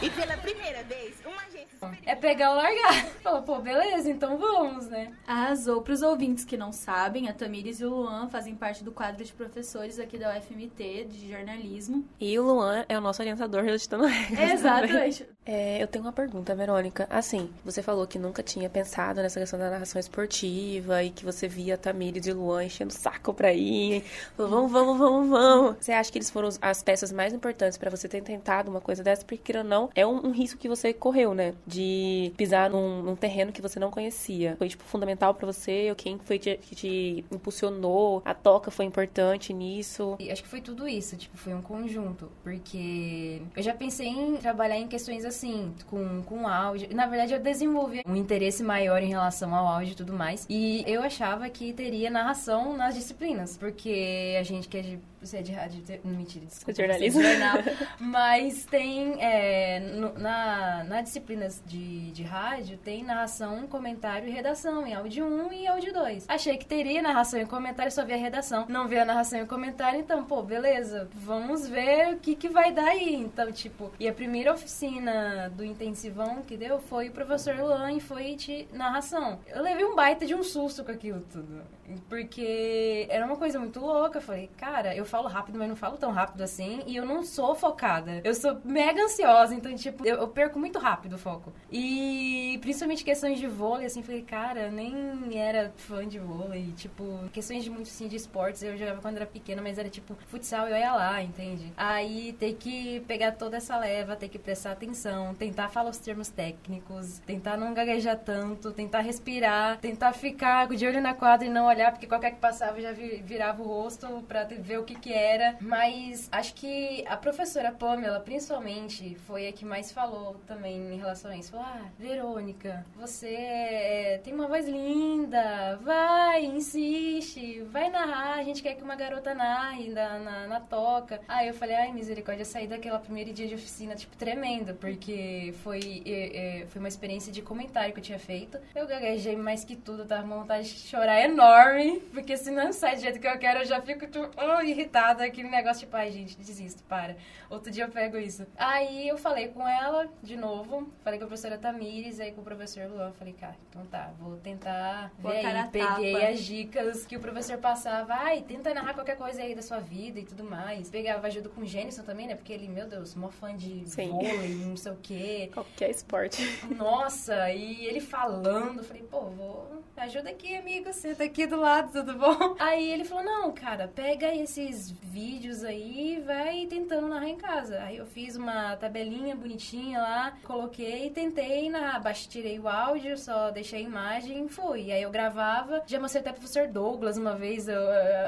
E 0.00 0.10
pela 0.10 0.36
primeira 0.36 0.82
vez, 0.84 1.16
uma 1.24 1.42
agência 1.42 2.00
É 2.04 2.14
pegar 2.14 2.50
ou 2.50 2.56
largar. 2.56 3.06
Falou, 3.22 3.42
pô, 3.42 3.58
beleza, 3.60 4.10
então 4.10 4.36
vamos, 4.36 4.88
né? 4.88 5.12
Arrasou. 5.26 5.82
Para 5.82 5.94
os 5.94 6.02
ouvintes 6.02 6.44
que 6.44 6.56
não 6.56 6.70
sabem, 6.70 7.28
a 7.28 7.32
Tamires 7.32 7.80
e 7.80 7.84
o 7.84 7.90
Luan 7.90 8.28
fazem 8.28 8.54
parte 8.54 8.84
do 8.84 8.92
quadro 8.92 9.24
de 9.24 9.32
professores 9.32 9.98
aqui 9.98 10.16
da 10.16 10.36
UFMT 10.36 11.06
de 11.06 11.30
jornalismo. 11.30 12.06
E 12.20 12.38
o 12.38 12.44
Luan 12.44 12.84
é 12.88 12.96
o 12.96 13.00
nosso 13.00 13.22
orientador 13.22 13.64
relatando 13.64 14.06
regras. 14.06 14.50
Exatamente. 14.52 15.26
É, 15.50 15.82
eu 15.82 15.86
tenho 15.86 16.04
uma 16.04 16.12
pergunta, 16.12 16.54
Verônica. 16.54 17.06
Assim, 17.08 17.48
você 17.64 17.82
falou 17.82 18.06
que 18.06 18.18
nunca 18.18 18.42
tinha 18.42 18.68
pensado 18.68 19.22
nessa 19.22 19.40
questão 19.40 19.58
da 19.58 19.70
narração 19.70 19.98
esportiva 19.98 21.02
e 21.02 21.08
que 21.08 21.24
você 21.24 21.48
via 21.48 21.80
a 21.82 21.90
e 21.90 22.32
Luan 22.34 22.66
enchendo 22.66 22.92
o 22.92 22.94
saco 22.94 23.32
pra 23.32 23.50
ir. 23.54 24.04
Falou, 24.36 24.68
vamos, 24.68 24.70
vamos, 24.70 24.98
vamos, 24.98 25.28
vamos. 25.30 25.76
Você 25.80 25.90
acha 25.90 26.12
que 26.12 26.18
eles 26.18 26.28
foram 26.28 26.50
as 26.60 26.82
peças 26.82 27.10
mais 27.10 27.32
importantes 27.32 27.78
para 27.78 27.88
você 27.88 28.06
ter 28.06 28.20
tentado 28.20 28.70
uma 28.70 28.82
coisa 28.82 29.02
dessa? 29.02 29.24
Porque, 29.24 29.38
queira 29.38 29.60
ou 29.60 29.64
não, 29.66 29.88
é 29.94 30.06
um, 30.06 30.26
um, 30.26 30.32
risco 30.32 30.58
que 30.58 30.68
você 30.68 30.92
correu, 30.92 31.32
né? 31.32 31.54
De 31.66 32.30
pisar 32.36 32.68
num, 32.68 33.02
num, 33.02 33.16
terreno 33.16 33.50
que 33.50 33.62
você 33.62 33.80
não 33.80 33.90
conhecia. 33.90 34.54
Foi, 34.58 34.68
tipo, 34.68 34.84
fundamental 34.84 35.32
para 35.32 35.46
você? 35.46 35.88
Ou 35.88 35.96
quem 35.96 36.18
foi 36.18 36.38
te, 36.38 36.58
que 36.58 36.74
te 36.74 37.24
impulsionou? 37.32 38.20
A 38.22 38.34
toca 38.34 38.70
foi 38.70 38.84
importante 38.84 39.54
nisso? 39.54 40.16
E 40.20 40.30
acho 40.30 40.42
que 40.42 40.48
foi 40.48 40.60
tudo 40.60 40.86
isso. 40.86 41.16
Tipo, 41.16 41.38
foi 41.38 41.54
um 41.54 41.62
conjunto. 41.62 42.30
Porque 42.42 43.40
eu 43.56 43.62
já 43.62 43.72
pensei 43.72 44.08
em 44.08 44.36
trabalhar 44.36 44.76
em 44.76 44.86
questões 44.86 45.24
assim 45.24 45.37
assim, 45.38 45.72
com, 45.86 46.22
com 46.22 46.46
áudio. 46.48 46.88
Na 46.94 47.06
verdade, 47.06 47.32
eu 47.32 47.40
desenvolvi 47.40 48.02
um 48.06 48.16
interesse 48.16 48.62
maior 48.62 49.00
em 49.02 49.08
relação 49.08 49.54
ao 49.54 49.66
áudio 49.66 49.92
e 49.92 49.96
tudo 49.96 50.12
mais. 50.12 50.44
E 50.48 50.82
eu 50.86 51.02
achava 51.02 51.48
que 51.48 51.72
teria 51.72 52.10
narração 52.10 52.76
nas 52.76 52.94
disciplinas, 52.94 53.56
porque 53.56 54.36
a 54.38 54.42
gente 54.42 54.68
que 54.68 54.76
é 54.78 54.82
de 54.82 54.98
você 55.20 55.38
é 55.38 55.42
de 55.42 55.50
rádio, 55.50 55.82
não 56.04 56.14
mentira, 56.14 56.46
desculpa. 56.46 56.72
Jornalismo. 56.80 57.20
é 57.20 57.24
de 57.24 57.30
jornal. 57.40 57.56
Mas 57.98 58.64
tem, 58.66 59.20
é, 59.20 59.80
no- 59.80 60.16
na, 60.16 60.84
na 60.84 61.00
disciplinas 61.02 61.60
de, 61.66 62.12
de 62.12 62.22
rádio, 62.22 62.78
tem 62.78 63.02
narração, 63.02 63.66
comentário 63.66 64.28
e 64.28 64.30
redação, 64.30 64.86
em 64.86 64.94
áudio 64.94 65.26
1 65.26 65.52
e 65.54 65.66
áudio 65.66 65.92
2. 65.92 66.26
Achei 66.28 66.56
que 66.56 66.64
teria 66.64 67.02
narração 67.02 67.40
e 67.40 67.46
comentário, 67.46 67.90
só 67.90 68.04
via 68.04 68.16
redação. 68.16 68.66
Não 68.68 68.86
via 68.86 69.04
narração 69.04 69.40
e 69.42 69.46
comentário, 69.46 69.98
então, 69.98 70.24
pô, 70.24 70.40
beleza, 70.40 71.08
vamos 71.12 71.68
ver 71.68 72.14
o 72.14 72.18
que, 72.18 72.36
que 72.36 72.48
vai 72.48 72.70
dar 72.72 72.86
aí. 72.86 73.16
Então, 73.16 73.50
tipo, 73.50 73.90
e 73.98 74.06
a 74.06 74.12
primeira 74.12 74.52
oficina 74.54 75.27
do 75.48 75.64
intensivão 75.64 76.42
que 76.42 76.56
deu 76.56 76.78
foi 76.78 77.08
o 77.08 77.12
professor 77.12 77.56
Luan 77.56 77.92
e 77.92 78.00
foi 78.00 78.34
de 78.34 78.66
narração. 78.72 79.40
Eu 79.46 79.62
levei 79.62 79.84
um 79.84 79.94
baita 79.94 80.26
de 80.26 80.34
um 80.34 80.42
susto 80.42 80.84
com 80.84 80.90
aquilo 80.90 81.20
tudo. 81.32 81.62
Porque 82.08 83.06
era 83.10 83.24
uma 83.24 83.36
coisa 83.36 83.58
muito 83.58 83.80
louca. 83.80 84.18
Eu 84.18 84.22
falei, 84.22 84.50
cara, 84.56 84.94
eu 84.94 85.04
falo 85.04 85.28
rápido, 85.28 85.58
mas 85.58 85.68
não 85.68 85.76
falo 85.76 85.96
tão 85.96 86.10
rápido 86.10 86.42
assim. 86.42 86.82
E 86.86 86.96
eu 86.96 87.04
não 87.04 87.22
sou 87.22 87.54
focada. 87.54 88.20
Eu 88.24 88.34
sou 88.34 88.58
mega 88.64 89.02
ansiosa, 89.02 89.54
então, 89.54 89.74
tipo, 89.74 90.06
eu, 90.06 90.16
eu 90.16 90.28
perco 90.28 90.58
muito 90.58 90.78
rápido 90.78 91.14
o 91.14 91.18
foco. 91.18 91.52
E 91.70 92.58
principalmente 92.60 93.04
questões 93.04 93.38
de 93.38 93.46
vôlei, 93.46 93.86
assim, 93.86 94.02
falei, 94.02 94.22
cara, 94.22 94.70
nem 94.70 95.38
era 95.38 95.72
fã 95.76 96.06
de 96.06 96.18
vôlei. 96.18 96.72
Tipo, 96.76 97.28
questões 97.32 97.64
de 97.64 97.70
muito, 97.70 97.88
assim, 97.88 98.08
de 98.08 98.16
esportes. 98.16 98.62
Eu 98.62 98.76
jogava 98.76 99.00
quando 99.00 99.16
era 99.16 99.26
pequena, 99.26 99.62
mas 99.62 99.78
era 99.78 99.88
tipo 99.88 100.14
futsal 100.26 100.68
eu 100.68 100.76
ia 100.76 100.92
lá, 100.94 101.22
entende? 101.22 101.72
Aí 101.76 102.32
ter 102.34 102.54
que 102.54 103.00
pegar 103.06 103.32
toda 103.32 103.56
essa 103.56 103.76
leva, 103.78 104.16
ter 104.16 104.28
que 104.28 104.38
prestar 104.38 104.72
atenção, 104.72 105.34
tentar 105.34 105.68
falar 105.68 105.90
os 105.90 105.98
termos 105.98 106.28
técnicos, 106.28 107.20
tentar 107.20 107.56
não 107.56 107.74
gaguejar 107.74 108.18
tanto, 108.18 108.72
tentar 108.72 109.00
respirar, 109.00 109.78
tentar 109.78 110.12
ficar 110.12 110.68
de 110.68 110.86
olho 110.86 111.00
na 111.00 111.14
quadra 111.14 111.46
e 111.46 111.50
não 111.50 111.66
olhar, 111.66 111.77
porque 111.90 112.06
qualquer 112.06 112.32
que 112.32 112.38
passava 112.38 112.80
já 112.80 112.92
vi- 112.92 113.22
virava 113.24 113.62
o 113.62 113.66
rosto 113.66 114.22
pra 114.28 114.44
ver 114.44 114.78
o 114.78 114.84
que 114.84 114.94
que 114.94 115.12
era. 115.12 115.56
Mas 115.60 116.28
acho 116.32 116.54
que 116.54 117.04
a 117.06 117.16
professora 117.16 117.72
Pamela, 117.72 118.20
principalmente, 118.20 119.14
foi 119.26 119.48
a 119.48 119.52
que 119.52 119.64
mais 119.64 119.92
falou 119.92 120.36
também 120.46 120.76
em 120.94 120.98
relação 120.98 121.30
a 121.30 121.36
isso. 121.36 121.50
Falou, 121.52 121.66
ah, 121.66 121.82
Verônica, 121.98 122.84
você 122.96 123.34
é- 123.34 124.20
tem 124.22 124.34
uma 124.34 124.46
voz 124.46 124.66
linda, 124.66 125.76
vai, 125.82 126.44
insiste, 126.44 127.62
vai 127.70 127.90
narrar, 127.90 128.34
a 128.38 128.42
gente 128.42 128.62
quer 128.62 128.74
que 128.74 128.82
uma 128.82 128.96
garota 128.96 129.34
narre 129.34 129.88
na, 129.90 130.18
na, 130.18 130.46
na 130.46 130.60
toca. 130.60 131.20
Aí 131.28 131.48
eu 131.48 131.54
falei, 131.54 131.76
ai, 131.76 131.92
misericórdia, 131.92 132.44
saí 132.44 132.66
daquela 132.66 132.98
primeira 132.98 133.32
dia 133.32 133.46
de 133.46 133.54
oficina, 133.54 133.94
tipo, 133.94 134.16
tremenda, 134.16 134.74
porque 134.74 135.54
foi, 135.62 136.02
é, 136.06 136.60
é, 136.62 136.66
foi 136.66 136.78
uma 136.80 136.88
experiência 136.88 137.32
de 137.32 137.42
comentário 137.42 137.92
que 137.92 138.00
eu 138.00 138.04
tinha 138.04 138.18
feito. 138.18 138.58
Eu 138.74 138.86
gaguejei 138.86 139.36
mais 139.36 139.64
que 139.64 139.76
tudo, 139.76 140.04
tava 140.04 140.22
com 140.22 140.40
vontade 140.40 140.64
de 140.72 140.78
chorar 140.80 141.20
enorme, 141.20 141.67
porque 142.12 142.36
se 142.36 142.50
não 142.50 142.72
sai 142.72 142.96
do 142.96 143.02
jeito 143.02 143.20
que 143.20 143.26
eu 143.26 143.38
quero, 143.38 143.60
eu 143.60 143.64
já 143.64 143.80
fico 143.80 144.06
tipo, 144.06 144.28
oh, 144.36 144.62
irritada, 144.62 145.24
aquele 145.24 145.48
negócio 145.48 145.80
tipo, 145.80 145.96
ai, 145.96 146.10
gente, 146.10 146.36
desisto, 146.36 146.82
para. 146.84 147.16
Outro 147.50 147.70
dia 147.70 147.84
eu 147.84 147.90
pego 147.90 148.18
isso. 148.18 148.46
Aí 148.56 149.08
eu 149.08 149.16
falei 149.16 149.48
com 149.48 149.66
ela 149.66 150.08
de 150.22 150.36
novo, 150.36 150.88
falei 151.02 151.18
com 151.18 151.24
a 151.24 151.28
professora 151.28 151.56
Tamires, 151.58 152.20
aí 152.20 152.32
com 152.32 152.40
o 152.40 152.44
professor 152.44 152.86
Luan, 152.88 153.12
falei, 153.12 153.32
cara, 153.32 153.56
então 153.68 153.84
tá, 153.86 154.12
vou 154.18 154.36
tentar 154.36 155.10
Vou 155.18 155.32
ver 155.32 155.44
aí. 155.44 155.68
Peguei 155.68 156.12
tapa. 156.12 156.26
as 156.26 156.40
dicas 156.44 157.06
que 157.06 157.16
o 157.16 157.20
professor 157.20 157.58
passava, 157.58 158.14
ai, 158.14 158.42
tenta 158.42 158.72
narrar 158.74 158.94
qualquer 158.94 159.16
coisa 159.16 159.42
aí 159.42 159.54
da 159.54 159.62
sua 159.62 159.78
vida 159.78 160.20
e 160.20 160.24
tudo 160.24 160.44
mais. 160.44 160.90
Pegava 160.90 161.26
ajuda 161.26 161.48
com 161.48 161.62
o 161.62 161.66
Gênison 161.66 162.02
também, 162.02 162.26
né? 162.26 162.34
Porque 162.34 162.52
ele, 162.52 162.68
meu 162.68 162.86
Deus, 162.86 163.14
mó 163.14 163.28
fã 163.28 163.56
de 163.56 163.88
Sim. 163.88 164.10
vôlei, 164.10 164.54
não 164.66 164.76
sei 164.76 164.92
o 164.92 164.98
quê. 165.02 165.50
Qualquer 165.52 165.90
esporte. 165.90 166.42
Nossa, 166.74 167.50
e 167.50 167.86
ele 167.86 168.00
falando, 168.00 168.82
falei, 168.82 169.02
pô, 169.02 169.22
vou. 169.22 169.82
Ajuda 169.96 170.30
aqui, 170.30 170.54
amigo, 170.56 170.92
senta 170.92 171.24
aqui 171.24 171.46
do 171.46 171.57
lado, 171.58 171.92
tudo 171.92 172.14
bom? 172.18 172.56
Aí 172.58 172.90
ele 172.90 173.04
falou, 173.04 173.24
não, 173.24 173.52
cara, 173.52 173.88
pega 173.88 174.34
esses 174.34 174.90
vídeos 174.90 175.64
aí 175.64 176.16
e 176.16 176.20
vai 176.20 176.66
tentando 176.66 177.08
narrar 177.08 177.28
em 177.28 177.36
casa. 177.36 177.80
Aí 177.82 177.96
eu 177.96 178.06
fiz 178.06 178.36
uma 178.36 178.76
tabelinha 178.76 179.34
bonitinha 179.36 180.00
lá, 180.00 180.36
coloquei 180.44 181.10
tentei 181.10 181.68
narrar. 181.70 181.98
Tirei 182.14 182.58
o 182.58 182.68
áudio, 182.68 183.16
só 183.18 183.50
deixei 183.50 183.80
a 183.80 183.82
imagem 183.82 184.44
e 184.44 184.48
fui. 184.48 184.90
Aí 184.92 185.02
eu 185.02 185.10
gravava, 185.10 185.82
já 185.86 185.98
mostrei 186.00 186.20
até 186.20 186.30
pro 186.30 186.40
professor 186.40 186.68
Douglas 186.68 187.16
uma 187.18 187.34
vez 187.34 187.68
eu- 187.68 187.78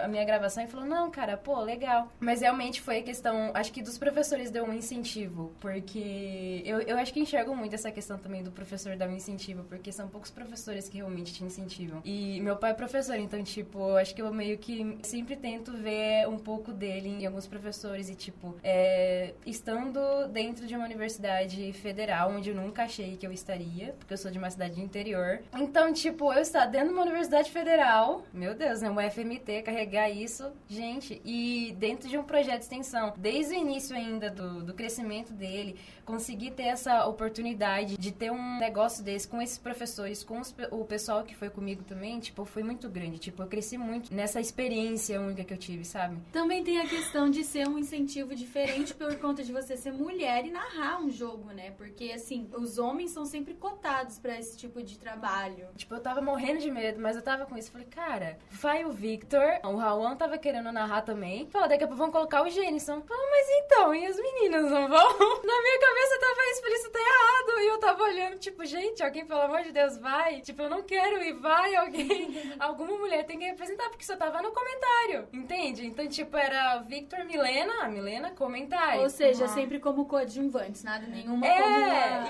a 0.04 0.08
minha 0.08 0.24
gravação 0.24 0.62
e 0.62 0.66
falou, 0.66 0.86
não, 0.86 1.10
cara, 1.10 1.36
pô, 1.36 1.60
legal. 1.60 2.08
Mas 2.18 2.40
realmente 2.40 2.80
foi 2.80 2.98
a 2.98 3.02
questão, 3.02 3.50
acho 3.54 3.72
que 3.72 3.82
dos 3.82 3.96
professores 3.96 4.50
deu 4.50 4.64
um 4.64 4.72
incentivo, 4.72 5.52
porque 5.60 6.62
eu, 6.64 6.80
eu 6.80 6.96
acho 6.98 7.12
que 7.12 7.20
enxergo 7.20 7.54
muito 7.54 7.74
essa 7.74 7.90
questão 7.90 8.18
também 8.18 8.42
do 8.42 8.50
professor 8.50 8.96
dar 8.96 9.08
um 9.08 9.12
incentivo, 9.16 9.64
porque 9.64 9.92
são 9.92 10.08
poucos 10.08 10.30
professores 10.30 10.88
que 10.88 10.96
realmente 10.98 11.32
te 11.32 11.44
incentivam. 11.44 12.00
E 12.04 12.40
meu 12.40 12.56
pai 12.56 12.70
é 12.72 12.74
professor, 12.74 13.16
então, 13.20 13.42
tipo, 13.42 13.96
acho 13.96 14.14
que 14.14 14.22
eu 14.22 14.32
meio 14.32 14.58
que 14.58 14.98
sempre 15.02 15.36
tento 15.36 15.72
ver 15.72 16.28
um 16.28 16.38
pouco 16.38 16.72
dele 16.72 17.08
em 17.08 17.26
alguns 17.26 17.46
professores 17.46 18.08
e, 18.08 18.14
tipo, 18.14 18.56
é, 18.62 19.34
estando 19.46 20.00
dentro 20.28 20.66
de 20.66 20.74
uma 20.74 20.84
universidade 20.84 21.72
federal, 21.74 22.30
onde 22.30 22.50
eu 22.50 22.56
nunca 22.56 22.84
achei 22.84 23.16
que 23.16 23.26
eu 23.26 23.32
estaria, 23.32 23.94
porque 23.98 24.14
eu 24.14 24.18
sou 24.18 24.30
de 24.30 24.38
uma 24.38 24.50
cidade 24.50 24.74
de 24.74 24.82
interior. 24.82 25.40
Então, 25.54 25.92
tipo, 25.92 26.32
eu 26.32 26.40
estar 26.40 26.66
dentro 26.66 26.88
de 26.88 26.94
uma 26.94 27.02
universidade 27.02 27.50
federal, 27.50 28.24
meu 28.32 28.54
Deus, 28.54 28.80
né? 28.80 28.90
Uma 28.90 29.10
FMT, 29.10 29.62
carregar 29.62 30.10
isso, 30.10 30.50
gente, 30.68 31.20
e 31.24 31.74
dentro 31.78 32.08
de 32.08 32.18
um 32.18 32.22
projeto 32.22 32.58
de 32.58 32.64
extensão, 32.64 33.12
desde 33.16 33.54
o 33.54 33.58
início 33.58 33.94
ainda 33.96 34.30
do, 34.30 34.62
do 34.62 34.74
crescimento 34.74 35.32
dele, 35.32 35.76
conseguir 36.04 36.52
ter 36.52 36.64
essa 36.64 37.06
oportunidade 37.06 37.96
de 37.96 38.12
ter 38.12 38.30
um 38.30 38.58
negócio 38.58 39.02
desse 39.04 39.28
com 39.28 39.40
esses 39.40 39.58
professores, 39.58 40.24
com 40.24 40.40
os 40.40 40.54
o 40.70 40.84
pessoal 40.84 41.22
que 41.22 41.34
foi 41.34 41.48
comigo 41.48 41.82
também, 41.84 42.18
tipo, 42.18 42.44
foi 42.44 42.62
muito 42.62 42.88
grande. 42.88 43.09
Tipo, 43.18 43.42
eu 43.42 43.46
cresci 43.46 43.76
muito 43.78 44.14
nessa 44.14 44.40
experiência 44.40 45.20
única 45.20 45.44
que 45.44 45.52
eu 45.52 45.58
tive, 45.58 45.84
sabe? 45.84 46.18
Também 46.32 46.62
tem 46.62 46.80
a 46.80 46.86
questão 46.86 47.30
de 47.30 47.44
ser 47.44 47.68
um 47.68 47.78
incentivo 47.78 48.34
diferente 48.34 48.94
por 48.94 49.14
conta 49.16 49.42
de 49.42 49.52
você 49.52 49.76
ser 49.76 49.92
mulher 49.92 50.46
e 50.46 50.50
narrar 50.50 51.00
um 51.00 51.10
jogo, 51.10 51.52
né? 51.52 51.72
Porque, 51.72 52.12
assim, 52.12 52.48
os 52.56 52.78
homens 52.78 53.10
são 53.10 53.24
sempre 53.24 53.54
cotados 53.54 54.18
pra 54.18 54.38
esse 54.38 54.56
tipo 54.56 54.82
de 54.82 54.98
trabalho. 54.98 55.68
Tipo, 55.76 55.94
eu 55.94 56.00
tava 56.00 56.20
morrendo 56.20 56.60
de 56.60 56.70
medo, 56.70 57.00
mas 57.00 57.16
eu 57.16 57.22
tava 57.22 57.46
com 57.46 57.56
isso. 57.56 57.70
Falei, 57.70 57.86
cara, 57.86 58.38
vai 58.50 58.84
o 58.84 58.90
Victor, 58.90 59.60
o 59.64 59.76
Raul 59.76 60.16
tava 60.16 60.38
querendo 60.38 60.72
narrar 60.72 61.02
também. 61.02 61.48
Falei, 61.50 61.68
daqui 61.68 61.84
a 61.84 61.86
pouco 61.86 62.02
vão 62.02 62.10
colocar 62.10 62.42
o 62.42 62.50
Jenison. 62.50 63.02
Falei, 63.02 63.30
mas 63.30 63.46
então, 63.64 63.94
e 63.94 64.06
as 64.06 64.16
meninas 64.16 64.70
não 64.70 64.88
vão? 64.88 65.08
Na 65.44 65.62
minha 65.62 65.78
cabeça 65.80 66.20
tava 66.20 66.40
explícito 66.50 66.98
errado. 66.98 67.60
E 67.60 67.66
eu 67.68 67.78
tava 67.78 68.02
olhando, 68.02 68.38
tipo, 68.38 68.64
gente, 68.64 69.02
alguém, 69.02 69.26
pelo 69.26 69.40
amor 69.40 69.62
de 69.62 69.72
Deus, 69.72 69.96
vai. 69.98 70.40
Tipo, 70.40 70.62
eu 70.62 70.70
não 70.70 70.82
quero 70.82 71.22
ir, 71.22 71.32
vai 71.34 71.74
alguém. 71.76 72.30
Alguma 72.90 73.06
mulher 73.06 73.24
tem 73.24 73.38
que 73.38 73.44
representar, 73.44 73.88
porque 73.88 74.04
só 74.04 74.16
tava 74.16 74.42
no 74.42 74.50
comentário, 74.50 75.28
entende? 75.32 75.86
Então, 75.86 76.06
tipo, 76.08 76.36
era 76.36 76.78
Victor, 76.78 77.24
Milena, 77.24 77.84
a 77.84 77.88
Milena, 77.88 78.30
comentário. 78.32 79.02
Ou 79.02 79.08
seja, 79.10 79.44
Uhum. 79.44 79.54
sempre 79.54 79.78
como 79.78 80.06
coadjuvantes, 80.06 80.82
nada 80.82 81.06
nenhuma 81.06 81.46
É, 81.46 81.60
como... 81.62 82.29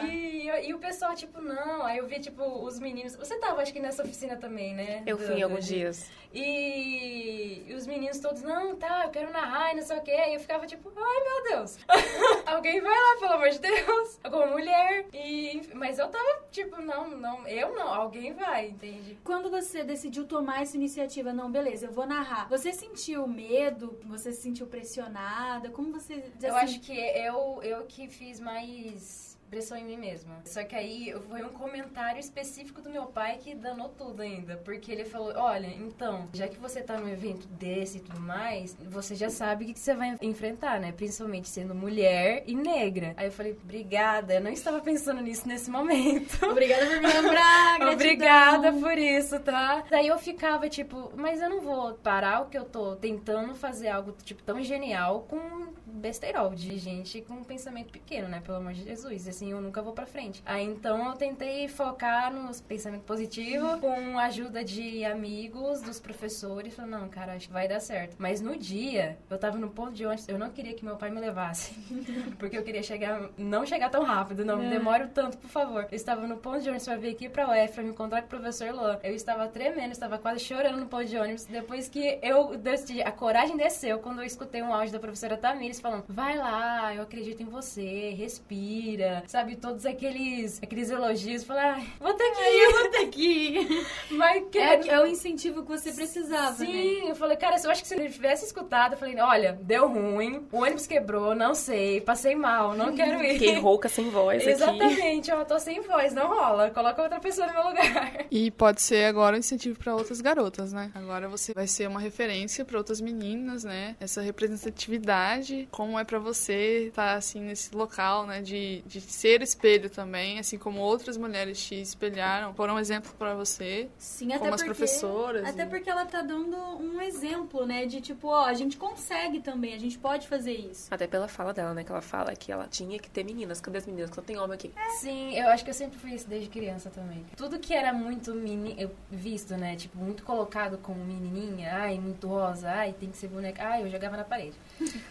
pessoal, 1.01 1.15
tipo, 1.15 1.41
não. 1.41 1.83
Aí 1.83 1.99
eu 1.99 2.07
vi, 2.07 2.21
tipo, 2.21 2.45
os 2.45 2.79
meninos. 2.79 3.17
Você 3.17 3.39
tava, 3.39 3.63
acho 3.63 3.73
que 3.73 3.81
nessa 3.81 4.03
oficina 4.03 4.37
também, 4.37 4.75
né? 4.75 5.03
Eu 5.07 5.17
fui 5.17 5.37
em 5.37 5.43
alguns 5.43 5.67
dias. 5.67 6.11
E, 6.33 7.65
e 7.67 7.75
os 7.75 7.87
meninos 7.87 8.19
todos, 8.19 8.43
não, 8.43 8.77
tá, 8.77 9.05
eu 9.05 9.11
quero 9.11 9.33
narrar 9.33 9.73
e 9.73 9.77
não 9.77 9.83
sei 9.83 9.97
o 9.97 10.03
quê. 10.03 10.13
E 10.13 10.35
eu 10.35 10.41
ficava 10.41 10.67
tipo, 10.67 10.93
ai 10.95 11.21
meu 11.25 11.57
Deus. 11.57 11.79
Alguém 12.47 12.81
vai 12.81 12.93
lá, 12.93 13.17
pelo 13.19 13.33
amor 13.33 13.49
de 13.49 13.59
Deus. 13.59 14.21
Como 14.31 14.47
mulher. 14.49 15.07
E, 15.13 15.63
mas 15.75 15.99
eu 15.99 16.09
tava, 16.09 16.45
tipo, 16.53 16.81
não, 16.83 17.09
não, 17.09 17.49
eu 17.49 17.75
não, 17.75 17.89
alguém 17.89 18.33
vai, 18.33 18.69
entende? 18.69 19.19
Quando 19.25 19.51
você 19.51 19.83
decidiu 19.83 20.27
tomar 20.27 20.63
essa 20.63 20.77
iniciativa, 20.77 21.33
não, 21.33 21.51
beleza, 21.51 21.87
eu 21.87 21.93
vou 21.93 22.07
narrar. 22.07 22.49
Você 22.49 22.73
sentiu 22.73 23.27
medo? 23.27 23.99
Você 24.05 24.33
se 24.33 24.43
sentiu 24.43 24.67
pressionada? 24.67 25.71
Como 25.71 25.93
você... 25.93 26.25
Eu 26.43 26.57
assim, 26.57 26.65
acho 26.65 26.81
que 26.81 26.93
eu, 26.93 27.61
eu 27.63 27.85
que 27.87 28.09
fiz 28.09 28.39
mais 28.39 29.30
pressão 29.51 29.77
em 29.77 29.85
mim 29.85 29.97
mesma. 29.97 30.41
Só 30.45 30.63
que 30.63 30.77
aí 30.77 31.15
foi 31.29 31.43
um 31.43 31.49
comentário 31.49 32.21
específico 32.21 32.81
do 32.81 32.89
meu 32.89 33.07
pai 33.07 33.39
que 33.39 33.55
danou 33.55 33.89
tudo 33.89 34.23
ainda. 34.23 34.57
Porque 34.59 34.93
ele 34.93 35.05
falou, 35.05 35.33
olha, 35.37 35.67
então, 35.67 36.29
já 36.33 36.47
que 36.47 36.59
você 36.59 36.81
tá 36.81 36.99
num 36.99 37.09
evento 37.09 37.47
desse 37.49 37.99
e 37.99 38.01
tudo 38.01 38.21
mais, 38.21 38.77
você 38.89 39.15
já 39.15 39.29
sabe 39.29 39.65
o 39.65 39.67
que 39.67 39.75
que 39.75 39.81
você 39.81 39.95
vai 39.95 40.17
enfrentar, 40.23 40.79
né? 40.79 40.93
Principalmente 40.93 41.49
sendo 41.49 41.75
mulher 41.75 42.45
e 42.47 42.55
negra. 42.55 43.13
Aí 43.17 43.27
eu 43.27 43.33
falei, 43.33 43.57
obrigada, 43.63 44.35
eu 44.35 44.41
não 44.41 44.51
estava 44.51 44.81
pensando 44.81 45.21
nisso 45.21 45.49
nesse 45.49 45.71
momento. 45.71 46.39
Obrigada 46.47 46.87
por 46.87 47.01
me 47.01 47.07
lembrar. 47.13 47.93
Obrigada 47.93 48.73
por 48.73 48.97
isso, 48.97 49.41
tá? 49.41 49.85
Daí 49.91 50.07
eu 50.07 50.19
ficava 50.19 50.69
tipo, 50.69 51.13
mas 51.17 51.41
eu 51.41 51.51
não 51.51 51.61
vou 51.61 51.95
parar 51.95 52.43
o 52.43 52.47
que 52.47 52.57
eu 52.57 52.65
tô 52.65 52.95
tentando 52.97 53.55
fazer 53.55 53.89
algo 53.89 54.13
tipo 54.23 54.43
tão 54.43 54.63
genial 54.63 55.27
com 55.29 55.71
besteirol 55.87 56.55
de 56.55 56.79
gente 56.79 57.21
com 57.23 57.35
um 57.35 57.45
pensamento 57.45 57.91
pequeno, 57.91 58.29
né? 58.29 58.41
Pelo 58.41 58.59
amor 58.59 58.73
de 58.73 58.85
Jesus. 58.85 59.27
Esse 59.27 59.40
assim 59.41 59.53
eu 59.53 59.61
nunca 59.61 59.81
vou 59.81 59.93
pra 59.95 60.05
frente. 60.05 60.43
Aí 60.45 60.65
então 60.65 61.07
eu 61.07 61.13
tentei 61.15 61.67
focar 61.67 62.33
nos 62.33 62.61
pensamentos 62.61 63.07
positivos, 63.07 63.81
com 63.81 64.19
a 64.19 64.25
ajuda 64.25 64.63
de 64.63 65.03
amigos, 65.05 65.81
dos 65.81 65.99
professores. 65.99 66.75
Falei, 66.75 66.91
não, 66.91 67.09
cara, 67.09 67.33
acho 67.35 67.47
que 67.47 67.53
vai 67.53 67.67
dar 67.67 67.81
certo. 67.81 68.17
Mas 68.19 68.41
no 68.43 68.57
dia, 68.57 69.17
eu 69.31 69.39
tava 69.39 69.57
no 69.57 69.71
ponto 69.71 69.93
de 69.93 70.05
ônibus, 70.05 70.29
eu 70.29 70.39
não 70.39 70.51
queria 70.51 70.75
que 70.75 70.85
meu 70.85 70.97
pai 70.97 71.11
me 71.11 71.21
levasse. 71.21 71.73
porque 72.39 72.57
eu 72.57 72.63
queria 72.63 72.83
chegar, 72.83 73.31
não 73.39 73.65
chegar 73.65 73.89
tão 73.89 74.05
rápido, 74.05 74.45
não 74.45 74.63
É. 74.63 74.69
demore 74.69 75.05
o 75.05 75.09
tanto, 75.09 75.39
por 75.39 75.49
favor. 75.49 75.87
Eu 75.91 75.97
estava 75.97 76.27
no 76.27 76.37
ponto 76.37 76.61
de 76.61 76.69
ônibus 76.69 76.85
pra 76.87 76.97
vir 76.97 77.11
aqui 77.13 77.29
pra 77.29 77.49
UF, 77.49 77.73
pra 77.73 77.83
me 77.83 77.91
encontrar 77.91 78.21
com 78.21 78.27
o 78.27 78.31
professor 78.31 78.73
Luan. 78.75 78.99
Eu 79.03 79.15
estava 79.15 79.49
tremendo, 79.49 79.93
estava 79.93 80.19
quase 80.19 80.41
chorando 80.41 80.79
no 80.79 80.87
ponto 80.87 81.07
de 81.07 81.17
ônibus. 81.17 81.45
Depois 81.47 81.89
que 81.89 82.19
eu 82.23 82.57
decidi, 82.59 83.01
a 83.03 83.11
coragem 83.13 83.57
desceu 83.57 83.99
quando 84.01 84.19
eu 84.21 84.25
escutei 84.27 84.63
um 84.63 84.75
áudio 84.75 84.93
da 84.93 84.99
professora 84.99 85.37
Tamires 85.37 85.81
falando: 85.81 86.05
vai 86.09 86.37
lá, 86.37 86.95
eu 86.95 87.03
acredito 87.03 87.43
em 87.43 87.47
você, 87.47 88.11
respira, 88.11 89.23
sabe? 89.31 89.57
Todos 89.57 89.87
aqueles, 89.87 90.61
aqueles 90.63 90.91
elogios. 90.91 91.45
Falei, 91.45 91.63
ai, 91.63 91.87
vou 92.01 92.13
ter 92.15 92.31
que 92.33 92.41
ir, 92.43 92.63
eu 92.65 92.73
vou 92.73 92.91
ter 92.91 93.07
que 93.09 93.23
ir. 93.23 93.87
Mas 94.11 94.45
que 94.51 94.59
É, 94.59 94.89
é 94.89 95.01
o 95.01 95.07
incentivo 95.07 95.63
que 95.63 95.69
você 95.69 95.93
precisava, 95.93 96.55
Sim, 96.57 97.03
né? 97.05 97.11
eu 97.11 97.15
falei, 97.15 97.37
cara, 97.37 97.57
eu 97.63 97.71
acho 97.71 97.83
que 97.83 97.89
se 97.89 97.95
ele 97.95 98.11
tivesse 98.11 98.45
escutado, 98.45 98.93
eu 98.95 98.99
falei, 98.99 99.19
olha, 99.21 99.59
deu 99.63 99.89
ruim, 99.89 100.47
o 100.51 100.59
ônibus 100.63 100.87
quebrou, 100.87 101.35
não 101.35 101.55
sei, 101.55 102.01
passei 102.01 102.35
mal, 102.35 102.75
não 102.75 102.93
quero 102.97 103.23
ir. 103.25 103.35
Fiquei 103.35 103.59
rouca 103.59 103.89
sem 103.89 104.11
voz 104.11 104.43
aqui. 104.43 104.51
Exatamente, 104.51 105.31
eu 105.31 105.45
tô 105.45 105.59
sem 105.59 105.81
voz, 105.81 106.13
não 106.13 106.29
rola. 106.29 106.71
Coloca 106.71 107.03
outra 107.03 107.21
pessoa 107.21 107.47
no 107.47 107.53
meu 107.53 107.69
lugar. 107.69 108.27
E 108.31 108.51
pode 108.51 108.83
ser 108.83 109.05
agora 109.05 109.37
um 109.37 109.39
incentivo 109.39 109.79
para 109.79 109.95
outras 109.95 110.21
garotas, 110.21 110.73
né? 110.73 110.91
Agora 110.95 111.29
você 111.29 111.53
vai 111.53 111.67
ser 111.67 111.89
uma 111.89 112.01
referência 112.01 112.65
para 112.65 112.79
outras 112.79 113.01
meninas, 113.01 113.65
né? 113.65 113.97
Essa 114.01 114.21
representatividade, 114.23 115.69
como 115.71 115.99
é 115.99 116.05
para 116.05 116.19
você 116.19 116.87
estar 116.89 117.15
assim 117.15 117.41
nesse 117.41 117.75
local, 117.75 118.27
né? 118.27 118.41
De, 118.41 118.83
de 118.87 119.01
ser 119.21 119.43
espelho 119.43 119.91
também, 119.91 120.39
assim 120.39 120.57
como 120.57 120.81
outras 120.81 121.19
mulheres 121.19 121.63
te 121.63 121.75
espelharam, 121.75 122.55
foram 122.55 122.75
um 122.75 122.79
exemplo 122.79 123.13
para 123.19 123.35
você. 123.35 123.91
Sim, 123.99 124.29
até 124.33 124.39
como 124.39 124.55
as 124.55 124.63
porque, 124.63 124.75
professoras. 124.75 125.47
Até 125.47 125.65
e- 125.65 125.67
porque 125.67 125.91
ela 125.91 126.07
tá 126.07 126.23
dando 126.23 126.57
um 126.57 127.03
exemplo, 127.03 127.67
né? 127.67 127.85
De 127.85 128.01
tipo, 128.01 128.29
ó, 128.29 128.47
a 128.47 128.55
gente 128.55 128.79
consegue 128.79 129.41
também, 129.41 129.75
a 129.75 129.79
gente 129.79 129.99
pode 129.99 130.27
fazer 130.27 130.53
isso. 130.55 130.89
Até 130.91 131.07
pela 131.07 131.29
fala 131.29 131.53
dela, 131.53 131.75
né? 131.75 131.85
Que 131.85 131.93
ela 131.93 132.01
fala 132.01 132.35
que 132.35 132.51
ela 132.51 132.67
tinha 132.67 132.99
que 132.99 133.11
ter 133.11 133.23
meninas. 133.23 133.61
Cadê 133.61 133.77
as 133.79 133.87
meninas? 133.87 134.09
Que 134.09 134.17
só 134.17 134.23
tem 134.23 134.39
homem 134.39 134.55
aqui. 134.55 134.73
Sim, 134.99 135.35
eu 135.37 135.49
acho 135.49 135.65
que 135.65 135.71
eu 135.71 135.75
sempre 135.75 135.99
fui 135.99 136.15
isso 136.15 136.27
desde 136.27 136.49
criança 136.49 136.89
também. 136.89 137.27
Tudo 137.37 137.59
que 137.59 137.75
era 137.75 137.93
muito 137.93 138.35
meni... 138.35 138.75
eu 138.81 138.91
visto, 139.11 139.55
né? 139.55 139.77
Tipo, 139.77 139.99
muito 139.99 140.23
colocado 140.25 140.79
como 140.79 141.05
menininha, 141.05 141.75
ai, 141.75 141.99
muito 141.99 142.27
rosa, 142.27 142.71
ai, 142.71 142.95
tem 142.99 143.11
que 143.11 143.19
ser 143.19 143.29
boneca. 143.29 143.63
Ai, 143.63 143.83
eu 143.83 143.91
jogava 143.91 144.17
na 144.17 144.25
parede. 144.25 144.55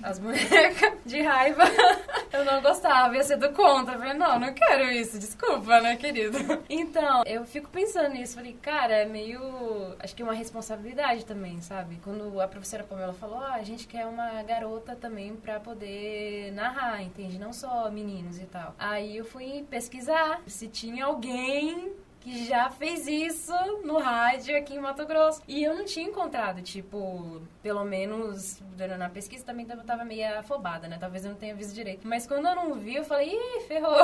As 0.01 0.19
bonecas 0.19 0.93
de 1.05 1.21
raiva, 1.21 1.63
eu 2.31 2.45
não 2.45 2.61
gostava, 2.61 3.15
ia 3.15 3.23
ser 3.23 3.37
do 3.37 3.51
contra. 3.53 3.97
Falei, 3.97 4.13
não, 4.13 4.39
não 4.39 4.53
quero 4.53 4.91
isso, 4.91 5.19
desculpa, 5.19 5.79
né, 5.81 5.95
querido? 5.95 6.37
Então, 6.69 7.23
eu 7.25 7.45
fico 7.45 7.69
pensando 7.69 8.13
nisso, 8.13 8.35
falei, 8.35 8.57
cara, 8.61 8.93
é 8.93 9.05
meio. 9.05 9.39
Acho 9.99 10.15
que 10.15 10.21
é 10.21 10.25
uma 10.25 10.33
responsabilidade 10.33 11.25
também, 11.25 11.61
sabe? 11.61 11.99
Quando 12.03 12.39
a 12.39 12.47
professora 12.47 12.83
Pamela 12.83 13.13
falou, 13.13 13.39
ah, 13.39 13.55
a 13.55 13.63
gente 13.63 13.87
quer 13.87 14.05
uma 14.05 14.41
garota 14.43 14.95
também 14.95 15.35
pra 15.35 15.59
poder 15.59 16.51
narrar, 16.53 17.01
entende? 17.01 17.37
Não 17.37 17.51
só 17.53 17.89
meninos 17.89 18.39
e 18.39 18.45
tal. 18.45 18.75
Aí 18.77 19.17
eu 19.17 19.25
fui 19.25 19.65
pesquisar 19.69 20.41
se 20.47 20.67
tinha 20.67 21.05
alguém 21.05 21.93
que 22.19 22.45
já 22.45 22.69
fez 22.69 23.07
isso 23.07 23.53
no 23.83 23.97
rádio 23.97 24.57
aqui 24.57 24.75
em 24.75 24.79
Mato 24.79 25.05
Grosso. 25.05 25.41
E 25.47 25.63
eu 25.63 25.75
não 25.75 25.85
tinha 25.85 26.05
encontrado, 26.05 26.61
tipo, 26.61 27.41
pelo 27.61 27.83
menos 27.83 28.59
na 28.97 29.09
pesquisa 29.09 29.43
também 29.43 29.67
eu 29.69 29.83
tava 29.83 30.05
meio 30.05 30.39
afobada, 30.39 30.87
né? 30.87 30.97
Talvez 30.99 31.25
eu 31.25 31.31
não 31.31 31.37
tenha 31.37 31.53
visto 31.53 31.73
direito. 31.73 32.07
Mas 32.07 32.25
quando 32.25 32.47
eu 32.47 32.55
não 32.55 32.75
vi, 32.75 32.95
eu 32.95 33.03
falei, 33.03 33.29
ih, 33.33 33.61
ferrou. 33.67 33.97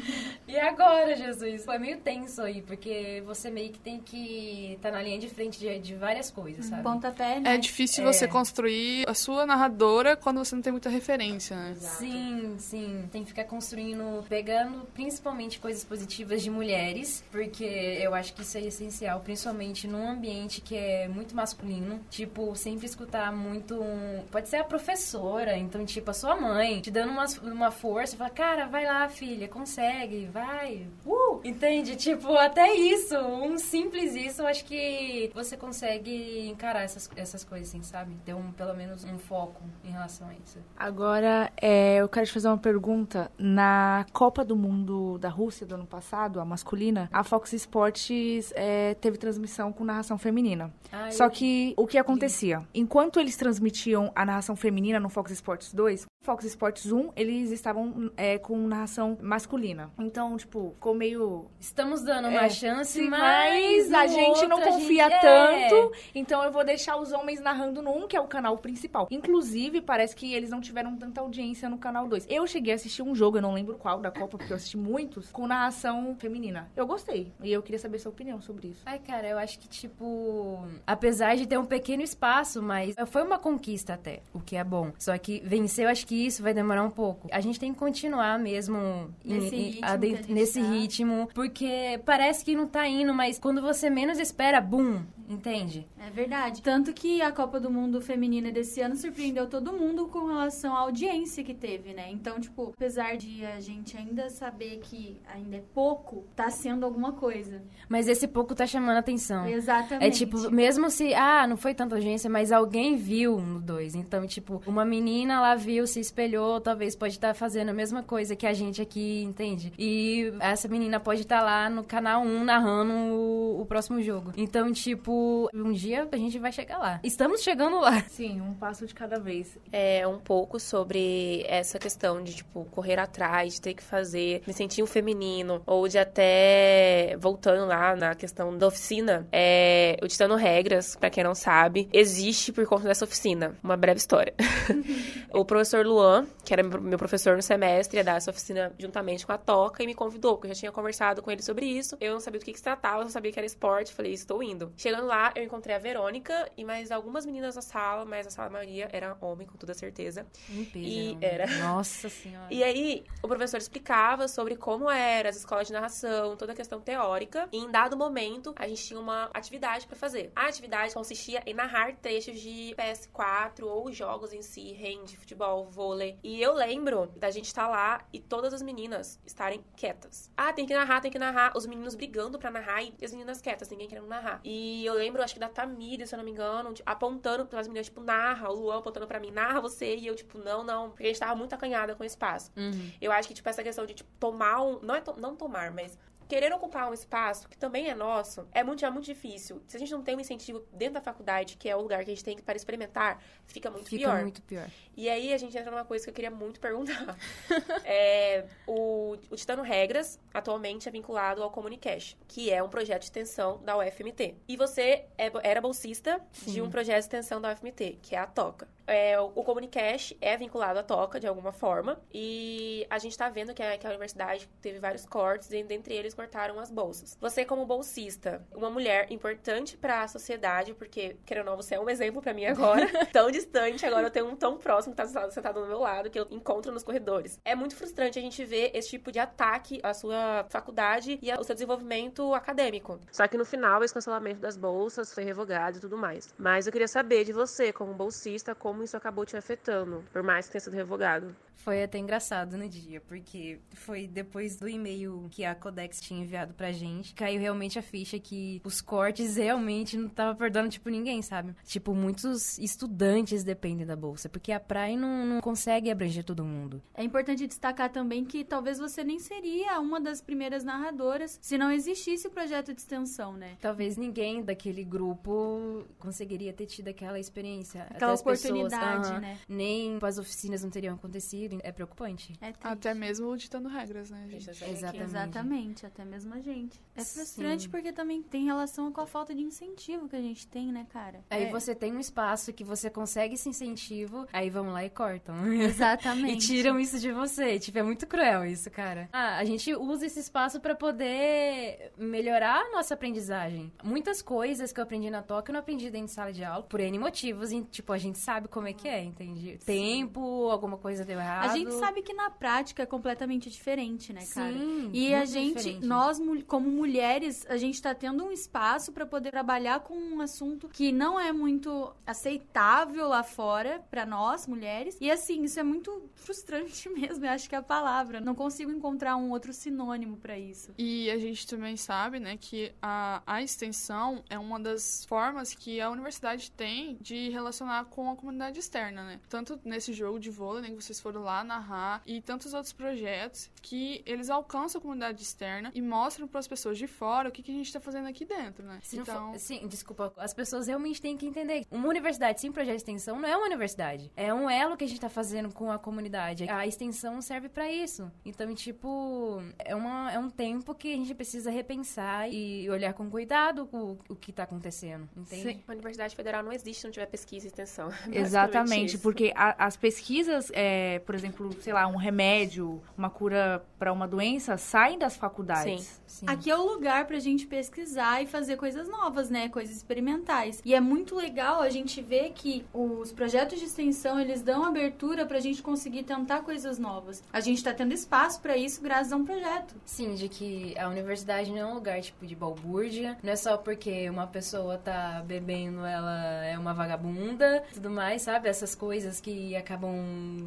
e 0.48 0.58
agora, 0.58 1.14
Jesus? 1.14 1.64
Foi 1.64 1.78
meio 1.78 1.98
tenso 1.98 2.40
aí, 2.42 2.62
porque 2.62 3.22
você 3.26 3.50
meio 3.50 3.70
que 3.70 3.78
tem 3.78 4.00
que 4.00 4.72
estar 4.74 4.90
na 4.90 5.02
linha 5.02 5.18
de 5.18 5.28
frente 5.28 5.58
de, 5.58 5.78
de 5.78 5.94
várias 5.94 6.30
coisas, 6.30 6.66
sabe? 6.66 6.82
Pontapé, 6.82 7.40
né? 7.40 7.54
É 7.54 7.58
difícil 7.58 8.02
É. 8.06 8.12
você 8.12 8.26
construir 8.26 9.08
a 9.08 9.14
sua 9.14 9.44
narradora 9.44 10.16
quando 10.16 10.38
você 10.38 10.54
não 10.54 10.62
tem 10.62 10.72
muita 10.72 10.88
referência, 10.88 11.56
né? 11.56 11.74
Sim, 11.74 12.56
sim. 12.58 13.08
Tem 13.12 13.22
que 13.22 13.28
ficar 13.28 13.44
construindo, 13.44 14.24
pegando 14.28 14.86
principalmente 14.94 15.58
coisas 15.58 15.84
positivas 15.84 16.42
de 16.42 16.50
mulheres, 16.50 17.22
porque 17.30 17.53
eu 17.62 18.14
acho 18.14 18.32
que 18.34 18.42
isso 18.42 18.56
é 18.58 18.62
essencial, 18.62 19.20
principalmente 19.20 19.86
num 19.86 20.08
ambiente 20.10 20.60
que 20.60 20.74
é 20.76 21.06
muito 21.06 21.36
masculino. 21.36 22.00
Tipo, 22.10 22.56
sempre 22.56 22.86
escutar 22.86 23.30
muito. 23.32 23.80
um- 23.80 24.24
Pode 24.32 24.48
ser 24.48 24.56
a 24.56 24.64
professora, 24.64 25.56
então, 25.56 25.84
tipo, 25.84 26.10
a 26.10 26.14
sua 26.14 26.34
mãe, 26.34 26.80
te 26.80 26.90
dando 26.90 27.10
uma, 27.12 27.26
uma 27.42 27.70
força, 27.70 28.16
fala, 28.16 28.30
cara, 28.30 28.66
vai 28.66 28.84
lá, 28.86 29.08
filha, 29.08 29.46
consegue, 29.46 30.26
vai. 30.32 30.86
Uh! 31.04 31.33
Entende? 31.44 31.94
Tipo, 31.94 32.32
até 32.36 32.74
isso, 32.74 33.16
um 33.18 33.58
simples 33.58 34.14
isso, 34.14 34.40
eu 34.40 34.46
acho 34.46 34.64
que 34.64 35.30
você 35.34 35.56
consegue 35.56 36.48
encarar 36.48 36.82
essas, 36.82 37.08
essas 37.16 37.44
coisas, 37.44 37.68
assim, 37.68 37.82
sabe? 37.82 38.16
Ter 38.24 38.34
um, 38.34 38.50
pelo 38.52 38.74
menos 38.74 39.04
um 39.04 39.18
foco 39.18 39.62
em 39.84 39.90
relação 39.90 40.26
a 40.28 40.32
isso. 40.32 40.58
Agora, 40.76 41.52
é, 41.60 41.96
eu 41.96 42.08
quero 42.08 42.26
te 42.26 42.32
fazer 42.32 42.48
uma 42.48 42.56
pergunta. 42.56 43.30
Na 43.38 44.06
Copa 44.12 44.42
do 44.42 44.56
Mundo 44.56 45.18
da 45.18 45.28
Rússia 45.28 45.66
do 45.66 45.74
ano 45.74 45.86
passado, 45.86 46.40
a 46.40 46.44
masculina, 46.44 47.10
a 47.12 47.22
Fox 47.22 47.52
Sports 47.52 48.52
é, 48.56 48.94
teve 48.94 49.18
transmissão 49.18 49.70
com 49.70 49.84
narração 49.84 50.16
feminina. 50.16 50.72
Ah, 50.90 51.10
Só 51.10 51.28
que 51.28 51.74
o 51.76 51.86
que 51.86 51.98
acontecia? 51.98 52.62
Enquanto 52.74 53.20
eles 53.20 53.36
transmitiam 53.36 54.10
a 54.14 54.24
narração 54.24 54.56
feminina 54.56 54.98
no 54.98 55.10
Fox 55.10 55.30
Sports 55.32 55.74
2, 55.74 56.06
Fox 56.24 56.44
Sports 56.46 56.90
1, 56.90 57.10
eles 57.14 57.50
estavam 57.50 58.10
é, 58.16 58.38
com 58.38 58.56
narração 58.66 59.18
masculina. 59.20 59.90
Então, 59.98 60.36
tipo, 60.38 60.70
ficou 60.74 60.94
meio. 60.94 61.46
Estamos 61.60 62.02
dando 62.02 62.28
uma 62.28 62.46
É, 62.46 62.48
chance, 62.50 62.92
sim, 63.02 63.08
mas, 63.10 63.92
a 63.92 64.06
gente 64.06 64.46
não 64.46 64.58
confia 64.60 65.08
gente- 65.10 65.20
tanto, 65.20 65.92
É. 65.94 65.98
então 66.14 66.42
eu 66.42 66.50
vou 66.50 66.64
deixar 66.64 66.96
os 66.96 67.12
homens 67.12 67.40
narrando 67.40 67.82
no 67.82 67.90
1, 68.04 68.08
que 68.08 68.16
é 68.16 68.20
o 68.20 68.26
canal 68.26 68.56
principal. 68.56 69.06
Inclusive, 69.10 69.82
parece 69.82 70.16
que 70.16 70.32
eles 70.32 70.48
não 70.48 70.60
tiveram 70.62 70.96
tanta 70.96 71.20
audiência 71.20 71.68
no 71.68 71.76
canal 71.76 72.08
2. 72.08 72.26
Eu 72.30 72.46
cheguei 72.46 72.72
a 72.72 72.76
assistir 72.76 73.02
um 73.02 73.14
jogo, 73.14 73.36
eu 73.36 73.42
não 73.42 73.52
lembro 73.52 73.76
qual 73.76 74.00
da 74.00 74.10
Copa, 74.10 74.38
porque 74.38 74.50
eu 74.52 74.56
assisti 74.56 74.78
muitos, 74.78 75.30
com 75.30 75.46
narração 75.46 76.16
feminina. 76.18 76.70
Eu 76.74 76.86
gostei, 76.86 77.32
e 77.42 77.52
eu 77.52 77.62
queria 77.62 77.78
saber 77.78 77.98
sua 77.98 78.10
opinião 78.10 78.40
sobre 78.40 78.68
isso. 78.68 78.80
Ai, 78.86 78.98
cara, 78.98 79.28
eu 79.28 79.36
acho 79.38 79.58
que, 79.58 79.68
tipo, 79.68 80.58
apesar 80.86 81.36
de 81.36 81.46
ter 81.46 81.58
um 81.58 81.64
pequeno 81.66 82.02
espaço, 82.02 82.62
mas 82.62 82.94
foi 83.08 83.22
uma 83.22 83.38
conquista 83.38 83.92
até, 83.94 84.22
o 84.32 84.40
que 84.40 84.56
é 84.56 84.64
bom. 84.64 84.90
Só 84.98 85.16
que 85.18 85.40
vencer, 85.44 85.84
eu 85.84 85.90
acho 85.90 86.06
que 86.06 86.13
isso 86.14 86.42
vai 86.42 86.52
demorar 86.54 86.82
um 86.82 86.90
pouco. 86.90 87.28
A 87.32 87.40
gente 87.40 87.58
tem 87.58 87.72
que 87.72 87.78
continuar 87.78 88.38
mesmo 88.38 89.10
Nesse 89.24 89.54
em- 89.56 89.62
ritmo 89.70 89.98
que 90.26 90.32
nesse 90.34 90.60
tá. 90.60 90.68
ritmo, 90.68 91.28
porque 91.34 92.00
parece 92.04 92.44
que 92.44 92.54
não 92.54 92.66
tá 92.66 92.86
indo, 92.88 93.12
mas 93.14 93.38
quando 93.38 93.60
você 93.62 93.88
menos 93.90 94.18
espera, 94.18 94.60
bum, 94.60 95.00
entende? 95.28 95.86
É 95.98 96.10
verdade. 96.10 96.62
Tanto 96.62 96.92
que 96.92 97.20
a 97.22 97.32
Copa 97.32 97.58
do 97.58 97.70
Mundo 97.70 98.00
Feminina 98.00 98.50
desse 98.50 98.80
ano 98.80 98.96
surpreendeu 98.96 99.46
todo 99.48 99.72
mundo 99.72 100.06
com 100.08 100.26
relação 100.26 100.74
à 100.74 100.80
audiência 100.80 101.42
que 101.42 101.54
teve, 101.54 101.92
né? 101.92 102.10
Então, 102.10 102.40
tipo, 102.40 102.72
apesar 102.76 103.16
de 103.16 103.44
a 103.44 103.60
gente 103.60 103.96
ainda 103.96 104.28
saber 104.30 104.78
que 104.78 105.20
ainda 105.26 105.56
é 105.56 105.62
pouco, 105.74 106.24
tá 106.34 106.50
sendo 106.50 106.84
alguma 106.84 107.12
coisa. 107.12 107.62
Mas 107.88 108.08
esse 108.08 108.26
pouco 108.28 108.54
tá 108.54 108.66
chamando 108.66 108.96
a 108.96 109.00
atenção. 109.00 109.46
Exatamente. 109.46 110.04
É 110.06 110.10
tipo, 110.10 110.50
mesmo 110.50 110.90
se, 110.90 111.14
ah, 111.14 111.46
não 111.46 111.56
foi 111.56 111.74
tanta 111.74 111.94
audiência, 111.94 112.28
mas 112.28 112.52
alguém 112.52 112.96
viu 112.96 113.38
no 113.40 113.60
2. 113.60 113.94
Então, 113.94 114.26
tipo, 114.26 114.62
uma 114.66 114.84
menina 114.84 115.40
lá 115.40 115.54
viu, 115.54 115.86
se 115.86 116.00
espelhou, 116.00 116.60
talvez 116.60 116.94
pode 116.96 117.14
estar 117.14 117.34
fazendo 117.34 117.70
a 117.70 117.74
mesma 117.74 118.02
coisa 118.02 118.36
que 118.36 118.46
a 118.46 118.52
gente 118.52 118.80
aqui, 118.80 119.22
entende? 119.22 119.72
E 119.78 120.32
essa 120.40 120.68
menina 120.68 121.00
pode 121.00 121.22
estar 121.22 121.42
lá 121.42 121.68
no 121.68 121.84
canal 121.84 122.22
1 122.22 122.44
narrando 122.44 122.92
o, 122.92 123.60
o 123.60 123.66
próximo 123.66 124.00
jogo. 124.02 124.32
Então, 124.36 124.72
tipo, 124.72 125.14
um 125.52 125.72
dia 125.72 126.08
a 126.10 126.16
gente 126.16 126.38
vai 126.38 126.52
chegar 126.52 126.78
lá. 126.78 127.00
Estamos 127.02 127.42
chegando 127.42 127.80
lá. 127.80 128.02
Sim, 128.08 128.40
um 128.40 128.54
passo 128.54 128.86
de 128.86 128.94
cada 128.94 129.18
vez. 129.18 129.58
É 129.72 130.06
um 130.06 130.18
pouco 130.18 130.58
sobre 130.58 131.44
essa 131.46 131.78
questão 131.78 132.22
de, 132.22 132.36
tipo, 132.36 132.64
correr 132.66 132.98
atrás, 132.98 133.54
de 133.54 133.60
ter 133.60 133.74
que 133.74 133.82
fazer, 133.82 134.42
me 134.46 134.52
sentir 134.52 134.82
um 134.82 134.86
feminino, 134.86 135.62
ou 135.66 135.88
de 135.88 135.98
até, 135.98 137.16
voltando 137.18 137.66
lá 137.66 137.96
na 137.96 138.14
questão 138.14 138.56
da 138.56 138.66
oficina, 138.66 139.26
é, 139.32 139.96
o 140.02 140.06
Ditando 140.06 140.34
Regras, 140.36 140.96
pra 140.96 141.10
quem 141.10 141.24
não 141.24 141.34
sabe, 141.34 141.88
existe 141.92 142.52
por 142.52 142.66
conta 142.66 142.88
dessa 142.88 143.04
oficina. 143.04 143.54
Uma 143.62 143.76
breve 143.76 143.98
história. 143.98 144.34
o 145.32 145.44
professor 145.44 145.86
Luan, 145.86 146.26
que 146.44 146.52
era 146.52 146.62
meu 146.62 146.98
professor 146.98 147.36
no 147.36 147.42
semestre, 147.42 147.98
ia 147.98 148.04
dar 148.04 148.16
essa 148.16 148.30
oficina 148.30 148.72
juntamente 148.78 149.26
com 149.26 149.32
a 149.32 149.38
Toca 149.38 149.82
e 149.82 149.86
me 149.86 149.94
convidou, 149.94 150.36
porque 150.36 150.48
eu 150.48 150.54
já 150.54 150.60
tinha 150.60 150.72
conversado 150.72 151.22
com 151.22 151.30
ele 151.30 151.42
sobre 151.42 151.66
isso. 151.66 151.96
Eu 152.00 152.12
não 152.12 152.20
sabia 152.20 152.40
do 152.40 152.44
que, 152.44 152.52
que 152.52 152.58
se 152.58 152.64
tratava, 152.64 153.02
eu 153.02 153.08
sabia 153.08 153.32
que 153.32 153.38
era 153.38 153.46
esporte, 153.46 153.92
falei, 153.92 154.12
estou 154.12 154.42
indo. 154.42 154.72
Chegando 154.76 155.03
lá, 155.04 155.32
eu 155.34 155.42
encontrei 155.42 155.74
a 155.74 155.78
Verônica 155.78 156.50
e 156.56 156.64
mais 156.64 156.90
algumas 156.90 157.24
meninas 157.26 157.56
na 157.56 157.62
sala, 157.62 158.04
mas 158.04 158.26
a 158.26 158.30
sala 158.30 158.50
maioria 158.50 158.88
era 158.92 159.16
homem, 159.20 159.46
com 159.46 159.56
toda 159.56 159.74
certeza. 159.74 160.26
E 160.74 161.16
era. 161.20 161.46
Nossa 161.58 162.08
senhora. 162.08 162.46
E 162.50 162.62
aí, 162.62 163.04
o 163.22 163.28
professor 163.28 163.58
explicava 163.58 164.28
sobre 164.28 164.56
como 164.56 164.90
era 164.90 165.28
as 165.28 165.36
escolas 165.36 165.66
de 165.66 165.72
narração, 165.72 166.36
toda 166.36 166.52
a 166.52 166.56
questão 166.56 166.80
teórica. 166.80 167.48
E 167.52 167.58
em 167.58 167.70
dado 167.70 167.96
momento, 167.96 168.54
a 168.56 168.66
gente 168.68 168.82
tinha 168.84 169.00
uma 169.00 169.30
atividade 169.32 169.86
pra 169.86 169.96
fazer. 169.96 170.32
A 170.34 170.46
atividade 170.46 170.94
consistia 170.94 171.42
em 171.46 171.54
narrar 171.54 171.94
trechos 171.96 172.40
de 172.40 172.74
PS4 172.76 173.64
ou 173.64 173.92
jogos 173.92 174.32
em 174.32 174.42
si, 174.42 174.72
hand, 174.72 175.16
futebol, 175.16 175.66
vôlei. 175.70 176.18
E 176.22 176.40
eu 176.40 176.54
lembro 176.54 177.06
da 177.16 177.30
gente 177.30 177.46
estar 177.46 177.68
lá 177.68 178.04
e 178.12 178.20
todas 178.20 178.52
as 178.52 178.62
meninas 178.62 179.20
estarem 179.26 179.64
quietas. 179.76 180.30
Ah, 180.36 180.52
tem 180.52 180.66
que 180.66 180.74
narrar, 180.74 181.00
tem 181.00 181.10
que 181.10 181.18
narrar. 181.18 181.52
Os 181.56 181.66
meninos 181.66 181.94
brigando 181.94 182.38
pra 182.38 182.50
narrar 182.50 182.82
e 182.82 182.94
as 183.02 183.12
meninas 183.12 183.40
quietas, 183.40 183.68
ninguém 183.70 183.88
querendo 183.88 184.06
narrar. 184.06 184.40
E 184.44 184.84
eu 184.84 184.93
lembro, 184.96 185.22
acho 185.22 185.34
que 185.34 185.40
da 185.40 185.48
Tamira, 185.48 186.06
se 186.06 186.14
eu 186.14 186.16
não 186.18 186.24
me 186.24 186.30
engano, 186.30 186.72
tipo, 186.72 186.88
apontando 186.90 187.46
pelas 187.46 187.66
meninas, 187.66 187.86
tipo, 187.86 188.00
narra. 188.00 188.50
O 188.50 188.54
Luan 188.54 188.78
apontando 188.78 189.06
pra 189.06 189.20
mim, 189.20 189.30
narra 189.30 189.60
você. 189.60 189.96
E 189.96 190.06
eu, 190.06 190.14
tipo, 190.14 190.38
não, 190.38 190.62
não. 190.62 190.90
Porque 190.90 191.04
a 191.04 191.06
gente 191.06 191.18
tava 191.20 191.34
muito 191.34 191.52
acanhada 191.54 191.94
com 191.94 192.02
o 192.02 192.06
espaço. 192.06 192.50
Uhum. 192.56 192.90
Eu 193.00 193.12
acho 193.12 193.28
que, 193.28 193.34
tipo, 193.34 193.48
essa 193.48 193.62
questão 193.62 193.84
de, 193.86 193.94
tipo, 193.94 194.10
tomar 194.18 194.60
um. 194.62 194.80
Não 194.80 194.94
é 194.94 195.00
to- 195.00 195.16
não 195.18 195.34
tomar, 195.36 195.70
mas. 195.72 195.98
Querer 196.28 196.52
ocupar 196.52 196.88
um 196.90 196.94
espaço 196.94 197.48
que 197.48 197.56
também 197.56 197.88
é 197.90 197.94
nosso 197.94 198.46
é 198.52 198.62
muito, 198.64 198.84
é 198.84 198.90
muito 198.90 199.04
difícil. 199.04 199.62
Se 199.66 199.76
a 199.76 199.80
gente 199.80 199.92
não 199.92 200.02
tem 200.02 200.16
um 200.16 200.20
incentivo 200.20 200.64
dentro 200.72 200.94
da 200.94 201.00
faculdade, 201.00 201.56
que 201.56 201.68
é 201.68 201.76
o 201.76 201.80
lugar 201.80 202.04
que 202.04 202.10
a 202.10 202.14
gente 202.14 202.24
tem 202.24 202.36
para 202.38 202.56
experimentar, 202.56 203.22
fica 203.46 203.70
muito 203.70 203.88
Fica 203.88 204.04
pior. 204.10 204.22
muito 204.22 204.42
pior. 204.42 204.68
E 204.96 205.08
aí 205.08 205.32
a 205.32 205.38
gente 205.38 205.56
entra 205.56 205.70
numa 205.70 205.84
coisa 205.84 206.04
que 206.04 206.10
eu 206.10 206.14
queria 206.14 206.30
muito 206.30 206.60
perguntar. 206.60 207.16
É, 207.84 208.46
o, 208.66 209.16
o 209.30 209.36
Titano 209.36 209.62
Regras 209.62 210.18
atualmente 210.32 210.88
é 210.88 210.92
vinculado 210.92 211.42
ao 211.42 211.50
Comunicash, 211.50 212.16
que 212.26 212.50
é 212.50 212.62
um 212.62 212.68
projeto 212.68 213.00
de 213.00 213.06
extensão 213.06 213.58
da 213.62 213.76
UFMT. 213.76 214.36
E 214.48 214.56
você 214.56 215.04
é- 215.18 215.30
era 215.42 215.60
bolsista 215.60 216.20
de 216.32 216.52
Sim. 216.52 216.60
um 216.62 216.70
projeto 216.70 216.94
de 216.96 217.00
extensão 217.04 217.40
da 217.40 217.52
UFMT, 217.52 217.98
que 218.02 218.14
é 218.14 218.18
a 218.18 218.26
Toca. 218.26 218.68
É, 218.86 219.18
o 219.18 219.30
Comunicash 219.42 220.14
é 220.20 220.36
vinculado 220.36 220.78
à 220.78 220.82
Toca, 220.82 221.18
de 221.18 221.26
alguma 221.26 221.52
forma, 221.52 222.00
e 222.12 222.86
a 222.90 222.98
gente 222.98 223.16
tá 223.16 223.28
vendo 223.30 223.54
que 223.54 223.62
a, 223.62 223.78
que 223.78 223.86
a 223.86 223.90
universidade 223.90 224.48
teve 224.60 224.78
vários 224.78 225.06
cortes, 225.06 225.48
dentre 225.48 225.94
eles 225.94 226.13
cortaram 226.14 226.58
as 226.58 226.70
bolsas. 226.70 227.16
Você, 227.20 227.44
como 227.44 227.66
bolsista, 227.66 228.42
uma 228.54 228.70
mulher 228.70 229.10
importante 229.10 229.76
para 229.76 230.02
a 230.02 230.08
sociedade, 230.08 230.72
porque, 230.74 231.16
querendo 231.26 231.44
ou 231.48 231.50
não, 231.52 231.56
você 231.62 231.74
é 231.74 231.80
um 231.80 231.88
exemplo 231.90 232.22
para 232.22 232.32
mim 232.32 232.46
agora, 232.46 232.86
tão 233.12 233.30
distante, 233.30 233.84
agora 233.84 234.06
eu 234.06 234.10
tenho 234.10 234.26
um 234.26 234.36
tão 234.36 234.56
próximo 234.56 234.94
que 234.94 235.02
tá 235.02 235.06
sentado- 235.06 235.30
sentado 235.32 235.60
do 235.60 235.66
meu 235.66 235.80
lado, 235.80 236.10
que 236.10 236.18
eu 236.18 236.26
encontro 236.30 236.72
nos 236.72 236.82
corredores. 236.82 237.38
É 237.44 237.54
muito 237.54 237.76
frustrante 237.76 238.18
a 238.18 238.22
gente 238.22 238.44
ver 238.44 238.70
esse 238.74 238.88
tipo 238.90 239.10
de 239.12 239.18
ataque 239.18 239.80
à 239.82 239.92
sua 239.92 240.46
faculdade 240.48 241.18
e 241.20 241.30
ao 241.30 241.42
seu 241.44 241.54
desenvolvimento 241.54 242.32
acadêmico. 242.34 242.98
Só 243.12 243.26
que 243.28 243.36
no 243.36 243.44
final, 243.44 243.82
esse 243.82 243.92
cancelamento 243.94 244.40
das 244.40 244.56
bolsas 244.56 245.12
foi 245.12 245.24
revogado 245.24 245.78
e 245.78 245.80
tudo 245.80 245.96
mais. 245.96 246.32
Mas 246.38 246.66
eu 246.66 246.72
queria 246.72 246.88
saber 246.88 247.24
de 247.24 247.32
você, 247.32 247.72
como 247.72 247.92
bolsista, 247.94 248.54
como 248.54 248.82
isso 248.82 248.96
acabou 248.96 249.24
te 249.26 249.36
afetando, 249.36 250.04
por 250.12 250.22
mais 250.22 250.46
que 250.46 250.52
tenha 250.52 250.60
sido 250.60 250.74
revogado. 250.74 251.34
Foi 251.56 251.82
até 251.82 251.98
engraçado 251.98 252.56
no 252.56 252.68
dia, 252.68 253.00
porque 253.00 253.58
foi 253.72 254.06
depois 254.06 254.56
do 254.56 254.68
e-mail 254.68 255.26
que 255.30 255.44
a 255.44 255.54
Codex 255.54 256.00
tinha 256.00 256.20
enviado 256.20 256.52
pra 256.54 256.72
gente, 256.72 257.14
caiu 257.14 257.40
realmente 257.40 257.78
a 257.78 257.82
ficha 257.82 258.18
que 258.18 258.60
os 258.64 258.80
cortes 258.80 259.36
realmente 259.38 259.96
não 259.96 260.08
tava 260.08 260.34
perdoando, 260.36 260.68
tipo, 260.68 260.88
ninguém, 260.88 261.22
sabe? 261.22 261.54
Tipo, 261.64 261.94
muitos 261.94 262.58
estudantes 262.58 263.44
dependem 263.44 263.86
da 263.86 263.96
bolsa, 263.96 264.28
porque 264.28 264.52
a 264.52 264.60
praia 264.60 264.96
não, 264.96 265.26
não 265.26 265.40
consegue 265.40 265.90
abranger 265.90 266.24
todo 266.24 266.44
mundo. 266.44 266.82
É 266.94 267.02
importante 267.02 267.46
destacar 267.46 267.90
também 267.90 268.24
que 268.24 268.44
talvez 268.44 268.78
você 268.78 269.02
nem 269.04 269.18
seria 269.18 269.80
uma 269.80 270.00
das 270.00 270.20
primeiras 270.20 270.64
narradoras 270.64 271.38
se 271.40 271.56
não 271.56 271.70
existisse 271.70 272.26
o 272.26 272.30
projeto 272.30 272.72
de 272.74 272.80
extensão, 272.80 273.34
né? 273.34 273.56
Talvez 273.60 273.96
ninguém 273.96 274.42
daquele 274.42 274.84
grupo 274.84 275.84
conseguiria 275.98 276.52
ter 276.52 276.66
tido 276.66 276.88
aquela 276.88 277.18
experiência. 277.18 277.86
Aquela 277.90 278.12
as 278.12 278.22
pessoas, 278.22 278.44
oportunidade, 278.44 279.08
aham, 279.08 279.20
né? 279.20 279.38
Nem 279.48 279.98
as 280.02 280.18
oficinas 280.18 280.62
não 280.62 280.70
teriam 280.70 280.94
acontecido. 280.94 281.43
É 281.62 281.72
preocupante. 281.72 282.32
É 282.40 282.52
triste. 282.52 282.66
Até 282.66 282.94
mesmo 282.94 283.36
ditando 283.36 283.68
regras, 283.68 284.10
né, 284.10 284.26
gente? 284.28 284.50
Exatamente. 284.50 285.02
Exatamente, 285.04 285.86
até 285.86 286.04
mesmo 286.04 286.34
a 286.34 286.40
gente. 286.40 286.80
É 286.96 287.04
frustrante 287.04 287.64
Sim. 287.64 287.68
porque 287.70 287.92
também 287.92 288.22
tem 288.22 288.44
relação 288.44 288.90
com 288.92 289.00
a 289.00 289.06
falta 289.06 289.34
de 289.34 289.42
incentivo 289.42 290.08
que 290.08 290.16
a 290.16 290.20
gente 290.22 290.46
tem, 290.46 290.72
né, 290.72 290.86
cara? 290.92 291.24
Aí 291.30 291.44
É. 291.44 291.50
você 291.50 291.74
tem 291.74 291.92
um 291.94 291.98
espaço 292.00 292.52
que 292.52 292.64
você 292.64 292.88
consegue 292.90 293.34
esse 293.34 293.48
incentivo, 293.48 294.26
aí 294.32 294.48
vão 294.50 294.70
lá 294.72 294.84
e 294.84 294.90
cortam. 294.90 295.34
Exatamente. 295.54 296.32
e 296.32 296.36
tiram 296.38 296.78
isso 296.78 296.98
de 296.98 297.10
você. 297.12 297.58
Tipo, 297.58 297.78
é 297.78 297.82
muito 297.82 298.06
cruel 298.06 298.44
isso, 298.44 298.70
cara. 298.70 299.08
Ah, 299.12 299.36
a 299.38 299.44
gente 299.44 299.74
usa 299.74 300.06
esse 300.06 300.20
espaço 300.20 300.60
pra 300.60 300.74
poder 300.74 301.92
melhorar 301.98 302.60
a 302.62 302.70
nossa 302.70 302.94
aprendizagem. 302.94 303.72
Muitas 303.82 304.22
coisas 304.22 304.72
que 304.72 304.80
eu 304.80 304.84
aprendi 304.84 305.10
na 305.10 305.22
toca 305.22 305.50
eu 305.50 305.54
não 305.54 305.60
aprendi 305.60 305.90
dentro 305.90 306.06
de 306.08 306.12
sala 306.12 306.32
de 306.32 306.44
aula, 306.44 306.62
por 306.64 306.80
N 306.80 306.98
motivos. 306.98 307.52
E, 307.52 307.62
tipo, 307.62 307.92
a 307.92 307.98
gente 307.98 308.18
sabe 308.18 308.48
como 308.48 308.66
é 308.68 308.72
que 308.72 308.88
é, 308.88 309.02
entende? 309.02 309.58
Tempo, 309.64 310.48
alguma 310.50 310.76
coisa 310.76 311.04
deu 311.04 311.18
errado. 311.18 311.33
A 311.40 311.56
gente 311.56 311.72
sabe 311.74 312.02
que 312.02 312.12
na 312.12 312.30
prática 312.30 312.82
é 312.82 312.86
completamente 312.86 313.50
diferente, 313.50 314.12
né, 314.12 314.24
cara? 314.26 314.52
Sim, 314.52 314.90
e 314.92 315.14
a 315.14 315.24
gente, 315.24 315.56
diferente. 315.56 315.86
nós 315.86 316.20
como 316.46 316.70
mulheres, 316.70 317.46
a 317.48 317.56
gente 317.56 317.80
tá 317.80 317.94
tendo 317.94 318.24
um 318.24 318.32
espaço 318.32 318.92
pra 318.92 319.06
poder 319.06 319.30
trabalhar 319.30 319.80
com 319.80 319.94
um 319.94 320.20
assunto 320.20 320.68
que 320.68 320.92
não 320.92 321.18
é 321.18 321.32
muito 321.32 321.94
aceitável 322.06 323.08
lá 323.08 323.22
fora 323.22 323.84
pra 323.90 324.06
nós 324.06 324.46
mulheres. 324.46 324.96
E 325.00 325.10
assim, 325.10 325.42
isso 325.44 325.58
é 325.58 325.62
muito 325.62 326.10
frustrante 326.14 326.88
mesmo, 326.90 327.24
eu 327.24 327.30
acho 327.30 327.48
que 327.48 327.54
é 327.54 327.58
a 327.58 327.62
palavra. 327.62 328.20
Não 328.20 328.34
consigo 328.34 328.70
encontrar 328.70 329.16
um 329.16 329.30
outro 329.30 329.52
sinônimo 329.52 330.16
pra 330.16 330.38
isso. 330.38 330.72
E 330.78 331.10
a 331.10 331.18
gente 331.18 331.46
também 331.46 331.76
sabe, 331.76 332.20
né, 332.20 332.36
que 332.36 332.72
a, 332.80 333.22
a 333.26 333.42
extensão 333.42 334.22
é 334.28 334.38
uma 334.38 334.60
das 334.60 335.04
formas 335.04 335.54
que 335.54 335.80
a 335.80 335.90
universidade 335.90 336.50
tem 336.50 336.96
de 337.00 337.30
relacionar 337.30 337.86
com 337.86 338.10
a 338.10 338.16
comunidade 338.16 338.58
externa, 338.58 339.04
né? 339.04 339.20
Tanto 339.28 339.58
nesse 339.64 339.92
jogo 339.92 340.18
de 340.18 340.30
vôlei, 340.30 340.62
né, 340.62 340.68
que 340.68 340.82
vocês 340.82 341.00
foram 341.00 341.22
lá 341.24 341.42
narrar, 341.42 342.02
e 342.06 342.20
tantos 342.20 342.54
outros 342.54 342.72
projetos 342.72 343.50
que 343.62 344.02
eles 344.06 344.30
alcançam 344.30 344.78
a 344.78 344.82
comunidade 344.82 345.22
externa 345.22 345.70
e 345.74 345.80
mostram 345.82 346.28
para 346.28 346.38
as 346.40 346.46
pessoas 346.46 346.78
de 346.78 346.86
fora 346.86 347.28
o 347.28 347.32
que, 347.32 347.42
que 347.42 347.50
a 347.50 347.54
gente 347.54 347.72
tá 347.72 347.80
fazendo 347.80 348.06
aqui 348.08 348.24
dentro, 348.24 348.64
né? 348.64 348.78
Se 348.82 348.98
então, 348.98 349.32
for- 349.32 349.38
sim, 349.38 349.66
desculpa, 349.66 350.12
as 350.16 350.34
pessoas 350.34 350.66
realmente 350.66 351.00
têm 351.00 351.16
que 351.16 351.26
entender. 351.26 351.64
Uma 351.70 351.88
universidade 351.88 352.40
sem 352.40 352.52
projeto 352.52 352.74
de 352.74 352.76
extensão 352.82 353.18
não 353.18 353.28
é 353.28 353.36
uma 353.36 353.46
universidade. 353.46 354.12
É 354.16 354.32
um 354.32 354.48
elo 354.48 354.76
que 354.76 354.84
a 354.84 354.88
gente 354.88 355.00
tá 355.00 355.08
fazendo 355.08 355.52
com 355.52 355.72
a 355.72 355.78
comunidade. 355.78 356.48
A 356.48 356.66
extensão 356.66 357.20
serve 357.22 357.48
pra 357.48 357.70
isso. 357.70 358.10
Então, 358.24 358.54
tipo, 358.54 359.42
é, 359.58 359.74
uma, 359.74 360.12
é 360.12 360.18
um 360.18 360.28
tempo 360.30 360.74
que 360.74 360.92
a 360.92 360.96
gente 360.96 361.14
precisa 361.14 361.50
repensar 361.50 362.28
e 362.30 362.68
olhar 362.70 362.92
com 362.92 363.08
cuidado 363.10 363.68
o, 363.72 363.98
o 364.08 364.14
que 364.16 364.32
tá 364.32 364.42
acontecendo, 364.42 365.08
entende? 365.16 365.62
A 365.66 365.72
Universidade 365.72 366.14
Federal 366.14 366.42
não 366.42 366.52
existe 366.52 366.80
se 366.80 366.86
não 366.86 366.92
tiver 366.92 367.06
pesquisa 367.06 367.46
e 367.46 367.48
extensão. 367.48 367.88
Basicamente 368.04 368.18
Exatamente, 368.18 368.98
porque 368.98 369.32
a- 369.34 369.66
as 369.66 369.76
pesquisas, 369.76 370.50
é, 370.52 370.98
por 371.00 371.13
exemplo, 371.16 371.50
sei 371.60 371.72
lá, 371.72 371.86
um 371.86 371.96
remédio, 371.96 372.80
uma 372.96 373.10
cura 373.10 373.64
para 373.78 373.92
uma 373.92 374.06
doença, 374.08 374.56
saem 374.56 374.98
das 374.98 375.16
faculdades. 375.16 376.00
Aqui 376.26 376.50
é 376.50 376.56
o 376.56 376.62
lugar 376.64 377.06
pra 377.06 377.18
gente 377.18 377.46
pesquisar 377.46 378.22
e 378.22 378.26
fazer 378.26 378.56
coisas 378.56 378.88
novas, 378.88 379.28
né? 379.30 379.48
Coisas 379.48 379.74
experimentais. 379.76 380.60
E 380.64 380.74
é 380.74 380.80
muito 380.80 381.14
legal 381.16 381.60
a 381.60 381.68
gente 381.70 382.00
ver 382.00 382.30
que 382.34 382.64
os 382.72 383.10
projetos 383.12 383.58
de 383.58 383.64
extensão, 383.66 384.20
eles 384.20 384.40
dão 384.42 384.64
abertura 384.64 385.26
pra 385.26 385.40
gente 385.40 385.62
conseguir 385.62 386.04
tentar 386.04 386.40
coisas 386.42 386.78
novas. 386.78 387.22
A 387.32 387.40
gente 387.40 387.62
tá 387.64 387.72
tendo 387.74 387.92
espaço 387.92 388.40
pra 388.40 388.56
isso 388.56 388.80
graças 388.80 389.12
a 389.12 389.16
um 389.16 389.24
projeto. 389.24 389.74
Sim, 389.84 390.14
de 390.14 390.28
que 390.28 390.78
a 390.78 390.88
universidade 390.88 391.50
não 391.50 391.58
é 391.58 391.66
um 391.66 391.74
lugar 391.74 392.00
tipo 392.00 392.24
de 392.26 392.34
balbúrdia. 392.36 393.16
Não 393.22 393.32
é 393.32 393.36
só 393.36 393.56
porque 393.56 394.08
uma 394.08 394.26
pessoa 394.26 394.78
tá 394.78 395.22
bebendo, 395.26 395.84
ela 395.84 396.44
é 396.44 396.56
uma 396.58 396.72
vagabunda, 396.72 397.64
tudo 397.72 397.90
mais, 397.90 398.22
sabe? 398.22 398.48
Essas 398.48 398.74
coisas 398.74 399.20
que 399.20 399.56
acabam. 399.56 399.94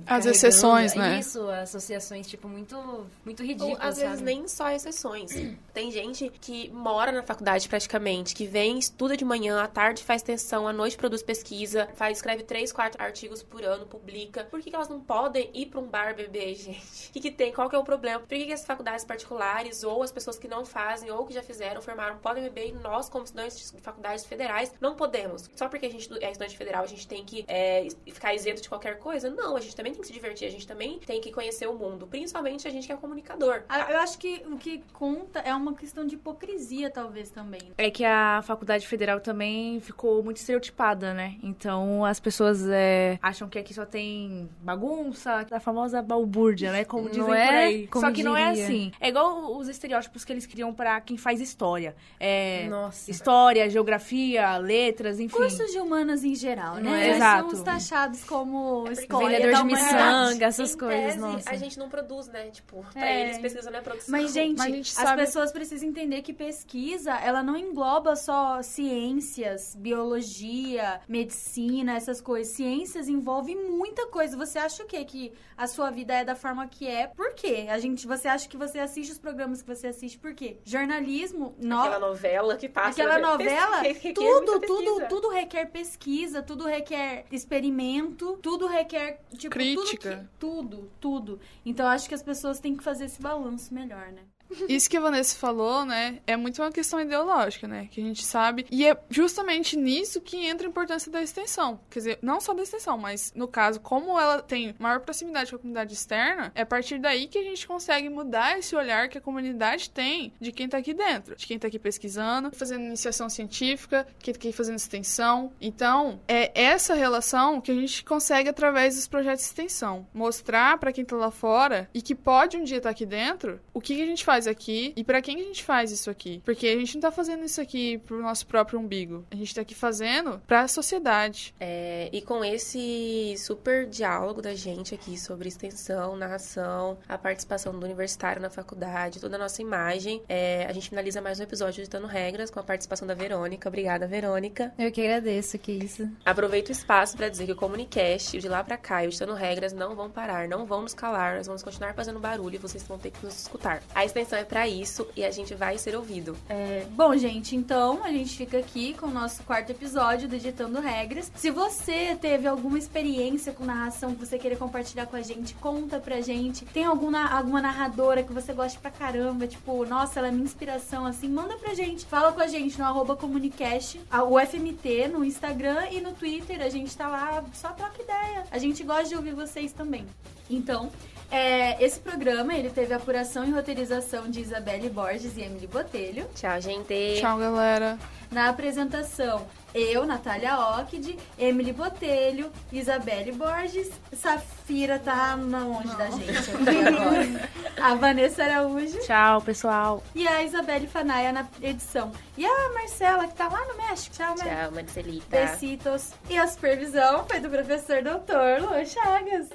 As 0.06 0.23
carregando- 0.25 0.36
exceções, 0.57 0.93
né? 0.93 1.19
Isso, 1.19 1.49
associações, 1.49 2.27
tipo, 2.27 2.47
muito, 2.47 2.75
muito 3.23 3.41
Ou, 3.41 3.47
ridículas. 3.47 3.79
às 3.79 3.97
vezes 3.97 4.19
sabe? 4.19 4.23
nem 4.23 4.47
só 4.47 4.69
exceções. 4.69 5.31
Tem 5.73 5.91
gente 5.91 6.29
que 6.41 6.69
mora 6.71 7.11
na 7.11 7.23
faculdade 7.23 7.67
praticamente, 7.67 8.33
que 8.35 8.45
vem, 8.45 8.77
estuda 8.79 9.15
de 9.15 9.23
manhã, 9.23 9.61
à 9.61 9.67
tarde 9.67 10.03
faz 10.03 10.21
extensão, 10.21 10.67
à 10.67 10.73
noite 10.73 10.97
produz 10.97 11.21
pesquisa, 11.21 11.87
faz, 11.95 12.17
escreve 12.17 12.43
três, 12.43 12.71
quatro 12.71 13.01
artigos 13.01 13.43
por 13.43 13.63
ano, 13.63 13.85
publica. 13.85 14.43
Por 14.45 14.61
que, 14.61 14.69
que 14.69 14.75
elas 14.75 14.89
não 14.89 14.99
podem 14.99 15.49
ir 15.53 15.67
pra 15.67 15.79
um 15.79 15.87
bar 15.87 16.15
beber, 16.15 16.55
gente? 16.55 17.09
O 17.09 17.13
que, 17.13 17.19
que 17.19 17.31
tem? 17.31 17.53
Qual 17.53 17.69
que 17.69 17.75
é 17.75 17.79
o 17.79 17.83
problema? 17.83 18.19
Por 18.19 18.27
que, 18.27 18.45
que 18.45 18.53
as 18.53 18.65
faculdades 18.65 19.05
particulares 19.05 19.83
ou 19.83 20.03
as 20.03 20.11
pessoas 20.11 20.37
que 20.37 20.47
não 20.47 20.65
fazem 20.65 21.11
ou 21.11 21.25
que 21.25 21.33
já 21.33 21.43
fizeram, 21.43 21.81
formaram, 21.81 22.17
podem 22.17 22.43
beber 22.43 22.69
e 22.69 22.71
nós, 22.73 23.09
como 23.09 23.23
estudantes 23.25 23.71
de 23.71 23.81
faculdades 23.81 24.25
federais, 24.25 24.73
não 24.79 24.95
podemos? 24.95 25.49
Só 25.55 25.67
porque 25.69 25.85
a 25.85 25.89
gente 25.89 26.11
é 26.21 26.31
estudante 26.31 26.57
federal, 26.57 26.83
a 26.83 26.87
gente 26.87 27.07
tem 27.07 27.23
que 27.23 27.45
é, 27.47 27.87
ficar 28.07 28.33
isento 28.33 28.61
de 28.61 28.69
qualquer 28.69 28.99
coisa? 28.99 29.29
Não, 29.29 29.55
a 29.55 29.59
gente 29.59 29.75
também 29.75 29.91
tem 29.91 30.01
que 30.01 30.07
se 30.07 30.13
divertir, 30.13 30.37
a 30.45 30.50
gente 30.50 30.65
também 30.67 31.00
tem 31.00 31.19
que 31.21 31.32
conhecer 31.32 31.67
o 31.67 31.73
mundo, 31.73 32.08
principalmente 32.08 32.67
a 32.67 32.71
gente 32.71 32.88
que 32.88 32.93
é 32.93 32.95
comunicador. 32.95 33.63
Ah, 33.69 33.91
Eu 33.91 34.00
acho 34.00 34.17
que 34.17 34.43
o 34.52 34.58
que 34.58 34.84
conta, 34.93 35.39
é 35.39 35.54
uma 35.54 35.73
questão 35.73 36.06
de 36.06 36.15
hipocrisia, 36.15 36.89
talvez, 36.89 37.30
também. 37.30 37.62
É 37.78 37.89
que 37.89 38.04
a 38.06 38.41
faculdade 38.43 38.88
federal 38.88 39.19
também 39.19 39.80
ficou 39.80 40.23
muito 40.23 40.38
estereotipada, 40.38 41.13
né? 41.13 41.36
Então 41.43 42.04
as 42.06 42.19
pessoas 42.19 42.67
é, 42.67 43.17
acham 43.21 43.47
que 43.50 43.58
aqui 43.60 43.73
só 43.73 43.86
tem 43.86 44.50
bagunça, 44.62 45.45
a 45.52 45.60
famosa 45.60 46.02
balbúrdia, 46.02 46.71
né? 46.71 46.84
Como 46.86 47.08
dizem 47.10 47.21
Não 47.21 47.28
por 47.28 47.36
é? 47.38 47.50
aí. 47.65 47.88
Como 47.88 48.06
só 48.06 48.12
que 48.12 48.23
não 48.23 48.36
é 48.36 48.50
diria. 48.52 48.63
assim. 48.65 48.91
É 49.00 49.10
igual 49.10 49.58
os 49.58 49.67
estereótipos 49.67 50.23
que 50.23 50.32
eles 50.34 50.45
criam 50.45 50.73
pra 50.73 51.00
quem 51.02 51.17
faz 51.17 51.41
história. 51.41 51.95
É, 52.19 52.67
Nossa. 52.67 53.10
História, 53.10 53.69
geografia, 53.69 54.58
letras, 54.58 55.19
enfim. 55.19 55.36
Cursos 55.36 55.71
de 55.71 55.80
humanas 55.80 56.23
em 56.23 56.36
geral, 56.36 56.76
Não 56.76 56.91
né? 56.91 57.08
é? 57.10 57.15
Exato. 57.15 57.56
São 57.56 57.63
taxados 57.65 58.23
como 58.23 58.88
escolha 58.91 59.28
Vendedor 59.39 59.52
da 59.52 59.58
de 59.58 59.63
humanidade. 59.63 60.26
Miçanga, 60.27 60.45
essas 60.45 60.73
Em 60.73 60.77
coisas, 60.77 61.03
tese, 61.05 61.17
nossa. 61.19 61.49
a 61.49 61.55
gente 61.55 61.79
não 61.79 61.89
produz, 61.89 62.27
né? 62.27 62.49
Tipo, 62.49 62.85
pra 62.93 63.05
É. 63.07 63.21
eles 63.21 63.37
pesquisa 63.39 63.69
não 63.71 63.79
é 63.79 63.81
produção. 63.81 64.11
Mas, 64.11 64.33
gente, 64.33 64.57
Mas 64.57 64.67
a 64.67 64.69
gente 64.75 64.89
as 64.97 65.03
sabe- 65.03 65.21
pessoas 65.21 65.51
precisam 65.51 65.87
entender 65.89 66.21
que 66.21 66.33
pesquisa, 66.33 67.13
ela 67.19 67.41
não 67.43 67.55
engloba 67.57 68.15
só 68.15 68.61
ciências, 68.61 69.75
biologia, 69.75 70.99
medicina, 71.07 71.95
essas 71.95 72.21
coisas. 72.21 72.53
Ciências 72.53 73.07
envolve 73.07 73.55
muita 73.55 74.07
coisa. 74.07 74.35
Você 74.37 74.57
acha 74.59 74.83
o 74.83 74.85
quê? 74.87 75.03
Que 75.05 75.31
a 75.55 75.67
sua 75.67 75.89
vida 75.89 76.13
é 76.13 76.23
da 76.23 76.35
forma 76.35 76.67
que 76.67 76.87
é? 76.87 77.07
Por 77.07 77.33
quê? 77.33 77.67
A 77.69 77.77
gente, 77.79 78.05
você 78.07 78.27
acha 78.27 78.47
que 78.47 78.57
você 78.57 78.79
assiste 78.79 79.11
os 79.11 79.19
programas 79.19 79.61
que 79.61 79.67
você 79.67 79.87
assiste 79.87 80.17
por 80.19 80.33
quê? 80.33 80.57
Jornalismo, 80.63 81.55
no... 81.59 81.79
Aquela 81.79 81.99
novela 81.99 82.55
que 82.57 82.69
passa. 82.69 82.89
Aquela 82.89 83.19
novela, 83.19 83.81
Pesquisa, 83.83 84.07
requer 84.07 84.13
tudo, 84.13 84.59
tudo, 84.61 85.07
tudo 85.07 85.29
requer 85.29 85.65
pesquisa, 85.71 86.41
tudo 86.41 86.65
requer 86.65 87.25
experimento, 87.31 88.37
tudo 88.41 88.67
requer, 88.67 89.19
tipo, 89.37 89.53
Crítica. 89.53 90.16
Tudo, 90.39 90.91
tudo. 90.99 91.39
Então, 91.65 91.88
acho 91.88 92.08
que 92.08 92.15
as 92.15 92.23
pessoas 92.23 92.60
têm 92.60 92.75
que 92.75 92.84
fazer 92.84 93.06
esse 93.06 93.21
balanço 93.21 93.73
melhor, 93.73 94.12
né? 94.12 94.23
Isso 94.67 94.89
que 94.89 94.97
a 94.97 95.01
Vanessa 95.01 95.38
falou, 95.38 95.86
né, 95.86 96.19
é 96.25 96.36
muito 96.36 96.62
uma 96.62 96.71
questão 96.71 96.99
ideológica, 96.99 97.67
né, 97.67 97.88
que 97.91 98.01
a 98.01 98.03
gente 98.03 98.23
sabe. 98.23 98.65
E 98.71 98.86
é 98.86 98.97
justamente 99.10 99.75
nisso 99.75 100.21
que 100.21 100.45
entra 100.45 100.67
a 100.67 100.69
importância 100.69 101.12
da 101.12 101.21
extensão. 101.21 101.79
Quer 101.89 101.99
dizer, 101.99 102.19
não 102.21 102.39
só 102.39 102.53
da 102.53 102.63
extensão, 102.63 102.97
mas 102.97 103.33
no 103.36 103.47
caso, 103.47 103.79
como 103.79 104.19
ela 104.19 104.41
tem 104.41 104.75
maior 104.79 104.99
proximidade 104.99 105.51
com 105.51 105.57
a 105.57 105.60
comunidade 105.60 105.93
externa, 105.93 106.51
é 106.55 106.62
a 106.62 106.65
partir 106.65 106.99
daí 106.99 107.27
que 107.27 107.38
a 107.38 107.43
gente 107.43 107.67
consegue 107.67 108.10
mudar 108.10 108.57
esse 108.57 108.75
olhar 108.75 109.10
que 109.10 109.17
a 109.17 109.21
comunidade 109.21 109.89
tem 109.89 110.33
de 110.39 110.51
quem 110.51 110.67
tá 110.67 110.77
aqui 110.77 110.93
dentro, 110.93 111.36
de 111.36 111.45
quem 111.45 111.60
tá 111.60 111.67
aqui 111.67 111.79
pesquisando, 111.79 112.51
fazendo 112.51 112.86
iniciação 112.86 113.29
científica, 113.29 114.07
quem 114.19 114.33
tá 114.33 114.38
aqui 114.38 114.51
fazendo 114.51 114.77
extensão. 114.77 115.51
Então, 115.60 116.19
é 116.27 116.51
essa 116.60 116.93
relação 116.93 117.60
que 117.62 117.71
a 117.71 117.75
gente 117.75 118.03
consegue 118.03 118.49
através 118.49 118.95
dos 118.95 119.07
projetos 119.07 119.41
de 119.41 119.49
extensão. 119.49 120.07
Mostrar 120.13 120.77
pra 120.77 120.91
quem 120.91 121.05
tá 121.05 121.15
lá 121.15 121.31
fora 121.31 121.89
e 121.93 122.01
que 122.01 122.15
pode 122.15 122.57
um 122.57 122.63
dia 122.63 122.77
estar 122.77 122.89
aqui 122.89 123.05
dentro, 123.05 123.60
o 123.73 123.81
que, 123.81 123.95
que 123.95 124.01
a 124.01 124.05
gente 124.05 124.23
faz 124.23 124.37
aqui 124.45 124.93
e 124.95 125.04
pra 125.04 125.21
quem 125.21 125.39
a 125.39 125.43
gente 125.43 125.63
faz 125.63 125.91
isso 125.91 126.10
aqui. 126.10 126.41
Porque 126.43 126.67
a 126.67 126.76
gente 126.76 126.95
não 126.95 127.02
tá 127.02 127.12
fazendo 127.12 127.43
isso 127.45 127.62
aqui 127.62 127.97
pro 128.00 128.21
nosso 128.21 128.45
próprio 128.45 128.80
umbigo. 128.80 129.26
A 129.32 129.36
gente 129.36 129.56
tá 129.56 129.62
aqui 129.62 129.73
fazendo 129.73 130.41
pra 130.45 130.67
sociedade. 130.67 131.56
É, 131.60 132.10
e 132.12 132.21
com 132.21 132.43
esse 132.43 133.36
super 133.38 133.88
diálogo 133.88 134.41
da 134.41 134.54
gente 134.54 134.93
aqui 134.93 135.17
sobre 135.17 135.47
extensão, 135.47 136.15
narração, 136.15 136.97
a 137.08 137.17
participação 137.17 137.78
do 137.78 137.86
universitário 137.86 138.41
na 138.41 138.50
faculdade, 138.50 139.19
toda 139.19 139.38
a 139.38 139.39
nossa 139.39 139.62
imagem, 139.62 140.21
é, 140.28 140.65
a 140.65 140.73
gente 140.73 140.89
finaliza 140.89 141.21
mais 141.21 141.39
um 141.39 141.43
episódio 141.43 141.84
de 141.84 141.89
Dando 141.89 142.08
Regras 142.08 142.52
com 142.52 142.60
a 142.60 142.63
participação 142.63 143.08
da 143.08 143.13
Verônica. 143.13 143.69
Obrigada, 143.69 144.08
Verônica. 144.08 144.73
Eu 144.78 144.91
que 144.91 145.02
agradeço, 145.02 145.58
que 145.58 145.71
isso. 145.71 146.10
Aproveito 146.26 146.69
o 146.69 146.71
espaço 146.71 147.15
para 147.15 147.30
dizer 147.30 147.45
que 147.45 147.52
o 147.52 147.56
Comunicast, 147.56 148.38
de 148.38 148.50
lá 148.50 148.63
pra 148.63 148.78
cá, 148.78 149.04
e 149.04 149.08
o 149.08 149.10
Estando 149.10 149.34
Regras 149.34 149.71
não 149.71 149.95
vão 149.95 150.10
parar, 150.10 150.47
não 150.47 150.65
vão 150.65 150.82
nos 150.82 150.93
calar, 150.93 151.38
nós 151.38 151.47
vamos 151.47 151.63
continuar 151.63 151.93
fazendo 151.93 152.19
barulho 152.19 152.56
e 152.56 152.58
vocês 152.58 152.84
vão 152.84 152.97
ter 152.97 153.12
que 153.12 153.23
nos 153.23 153.39
escutar. 153.39 153.82
A 153.95 154.04
extensão 154.04 154.26
é 154.35 154.43
pra 154.43 154.67
isso 154.67 155.07
e 155.15 155.23
a 155.23 155.31
gente 155.31 155.53
vai 155.55 155.77
ser 155.77 155.95
ouvido. 155.95 156.35
É, 156.49 156.85
bom, 156.91 157.15
gente, 157.17 157.55
então 157.55 158.03
a 158.03 158.11
gente 158.11 158.35
fica 158.35 158.57
aqui 158.57 158.93
com 158.93 159.07
o 159.07 159.11
nosso 159.11 159.43
quarto 159.43 159.71
episódio 159.71 160.27
do 160.27 160.35
Editando 160.35 160.79
Regras. 160.79 161.31
Se 161.35 161.49
você 161.49 162.15
teve 162.19 162.47
alguma 162.47 162.77
experiência 162.77 163.53
com 163.53 163.65
narração 163.65 164.13
que 164.13 164.25
você 164.25 164.37
queira 164.37 164.55
compartilhar 164.55 165.05
com 165.05 165.15
a 165.15 165.21
gente, 165.21 165.53
conta 165.55 165.99
pra 165.99 166.21
gente. 166.21 166.65
Tem 166.65 166.85
alguma, 166.85 167.27
alguma 167.29 167.61
narradora 167.61 168.23
que 168.23 168.33
você 168.33 168.53
gosta 168.53 168.79
pra 168.79 168.91
caramba, 168.91 169.47
tipo, 169.47 169.85
nossa, 169.85 170.19
ela 170.19 170.27
é 170.27 170.31
minha 170.31 170.43
inspiração, 170.43 171.05
assim, 171.05 171.27
manda 171.27 171.55
pra 171.57 171.73
gente. 171.73 172.05
Fala 172.05 172.31
com 172.31 172.41
a 172.41 172.47
gente 172.47 172.77
no 172.77 172.85
arroba 172.85 173.15
comunicast, 173.15 173.99
o 174.29 174.39
FMT 174.39 175.07
no 175.07 175.23
Instagram 175.23 175.87
e 175.91 176.01
no 176.01 176.13
Twitter. 176.13 176.61
A 176.61 176.69
gente 176.69 176.95
tá 176.95 177.07
lá, 177.07 177.43
só 177.53 177.69
troca 177.69 178.01
ideia. 178.01 178.43
A 178.51 178.57
gente 178.57 178.83
gosta 178.83 179.09
de 179.09 179.15
ouvir 179.15 179.33
vocês 179.33 179.71
também. 179.71 180.05
Então, 180.49 180.89
é, 181.29 181.83
esse 181.83 181.99
programa, 181.99 182.53
ele 182.55 182.69
teve 182.69 182.93
apuração 182.93 183.45
e 183.45 183.51
roteirização 183.51 184.16
de 184.23 184.41
Isabelle 184.41 184.89
Borges 184.89 185.38
e 185.38 185.41
Emily 185.41 185.67
Botelho. 185.67 186.27
Tchau, 186.36 186.60
gente. 186.62 187.17
Tchau, 187.19 187.38
galera. 187.38 187.97
Na 188.32 188.49
apresentação, 188.49 189.47
eu, 189.73 190.06
Natália 190.06 190.58
Ockde, 190.60 191.17
Emily 191.39 191.71
Botelho, 191.71 192.51
Isabelle 192.73 193.32
Borges, 193.32 193.89
Safira 194.12 194.99
tá 194.99 195.38
na 195.38 195.60
longe 195.60 195.95
da 195.95 196.10
gente 196.10 196.30
aqui 196.32 196.88
agora. 196.88 197.49
A 197.82 197.95
Vanessa 197.95 198.43
Araújo 198.43 198.99
Tchau, 198.99 199.41
pessoal. 199.41 200.03
e 200.13 200.27
a 200.27 200.43
Isabelle 200.43 200.88
Fanaia 200.88 201.32
na 201.32 201.45
edição. 201.62 202.12
E 202.38 202.45
a 202.45 202.69
Marcela, 202.73 203.27
que 203.27 203.34
tá 203.36 203.47
lá 203.47 203.65
no 203.65 203.77
México. 203.77 204.13
Tchau, 204.15 204.36
Mar- 204.38 204.45
Tchau, 204.45 204.71
Marcelita. 204.73 205.25
Besitos. 205.30 206.12
E 206.30 206.38
a 206.38 206.45
supervisão 206.47 207.25
foi 207.30 207.39
do 207.39 207.49
professor 207.49 208.03
doutor 208.03 208.60
Luan 208.62 208.84
Chagas. 208.84 209.47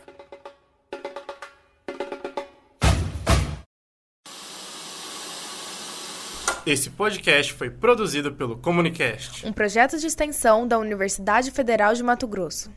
Esse 6.64 6.90
podcast 6.90 7.52
foi 7.54 7.70
produzido 7.70 8.32
pelo 8.32 8.56
Comunicast. 8.56 9.44
Um 9.44 9.52
projeto 9.52 9.98
de 9.98 10.06
extensão 10.06 10.66
da 10.66 10.78
Universidade 10.78 11.50
Federal 11.50 11.92
de 11.92 12.04
Mato 12.04 12.24
Grosso. 12.28 12.70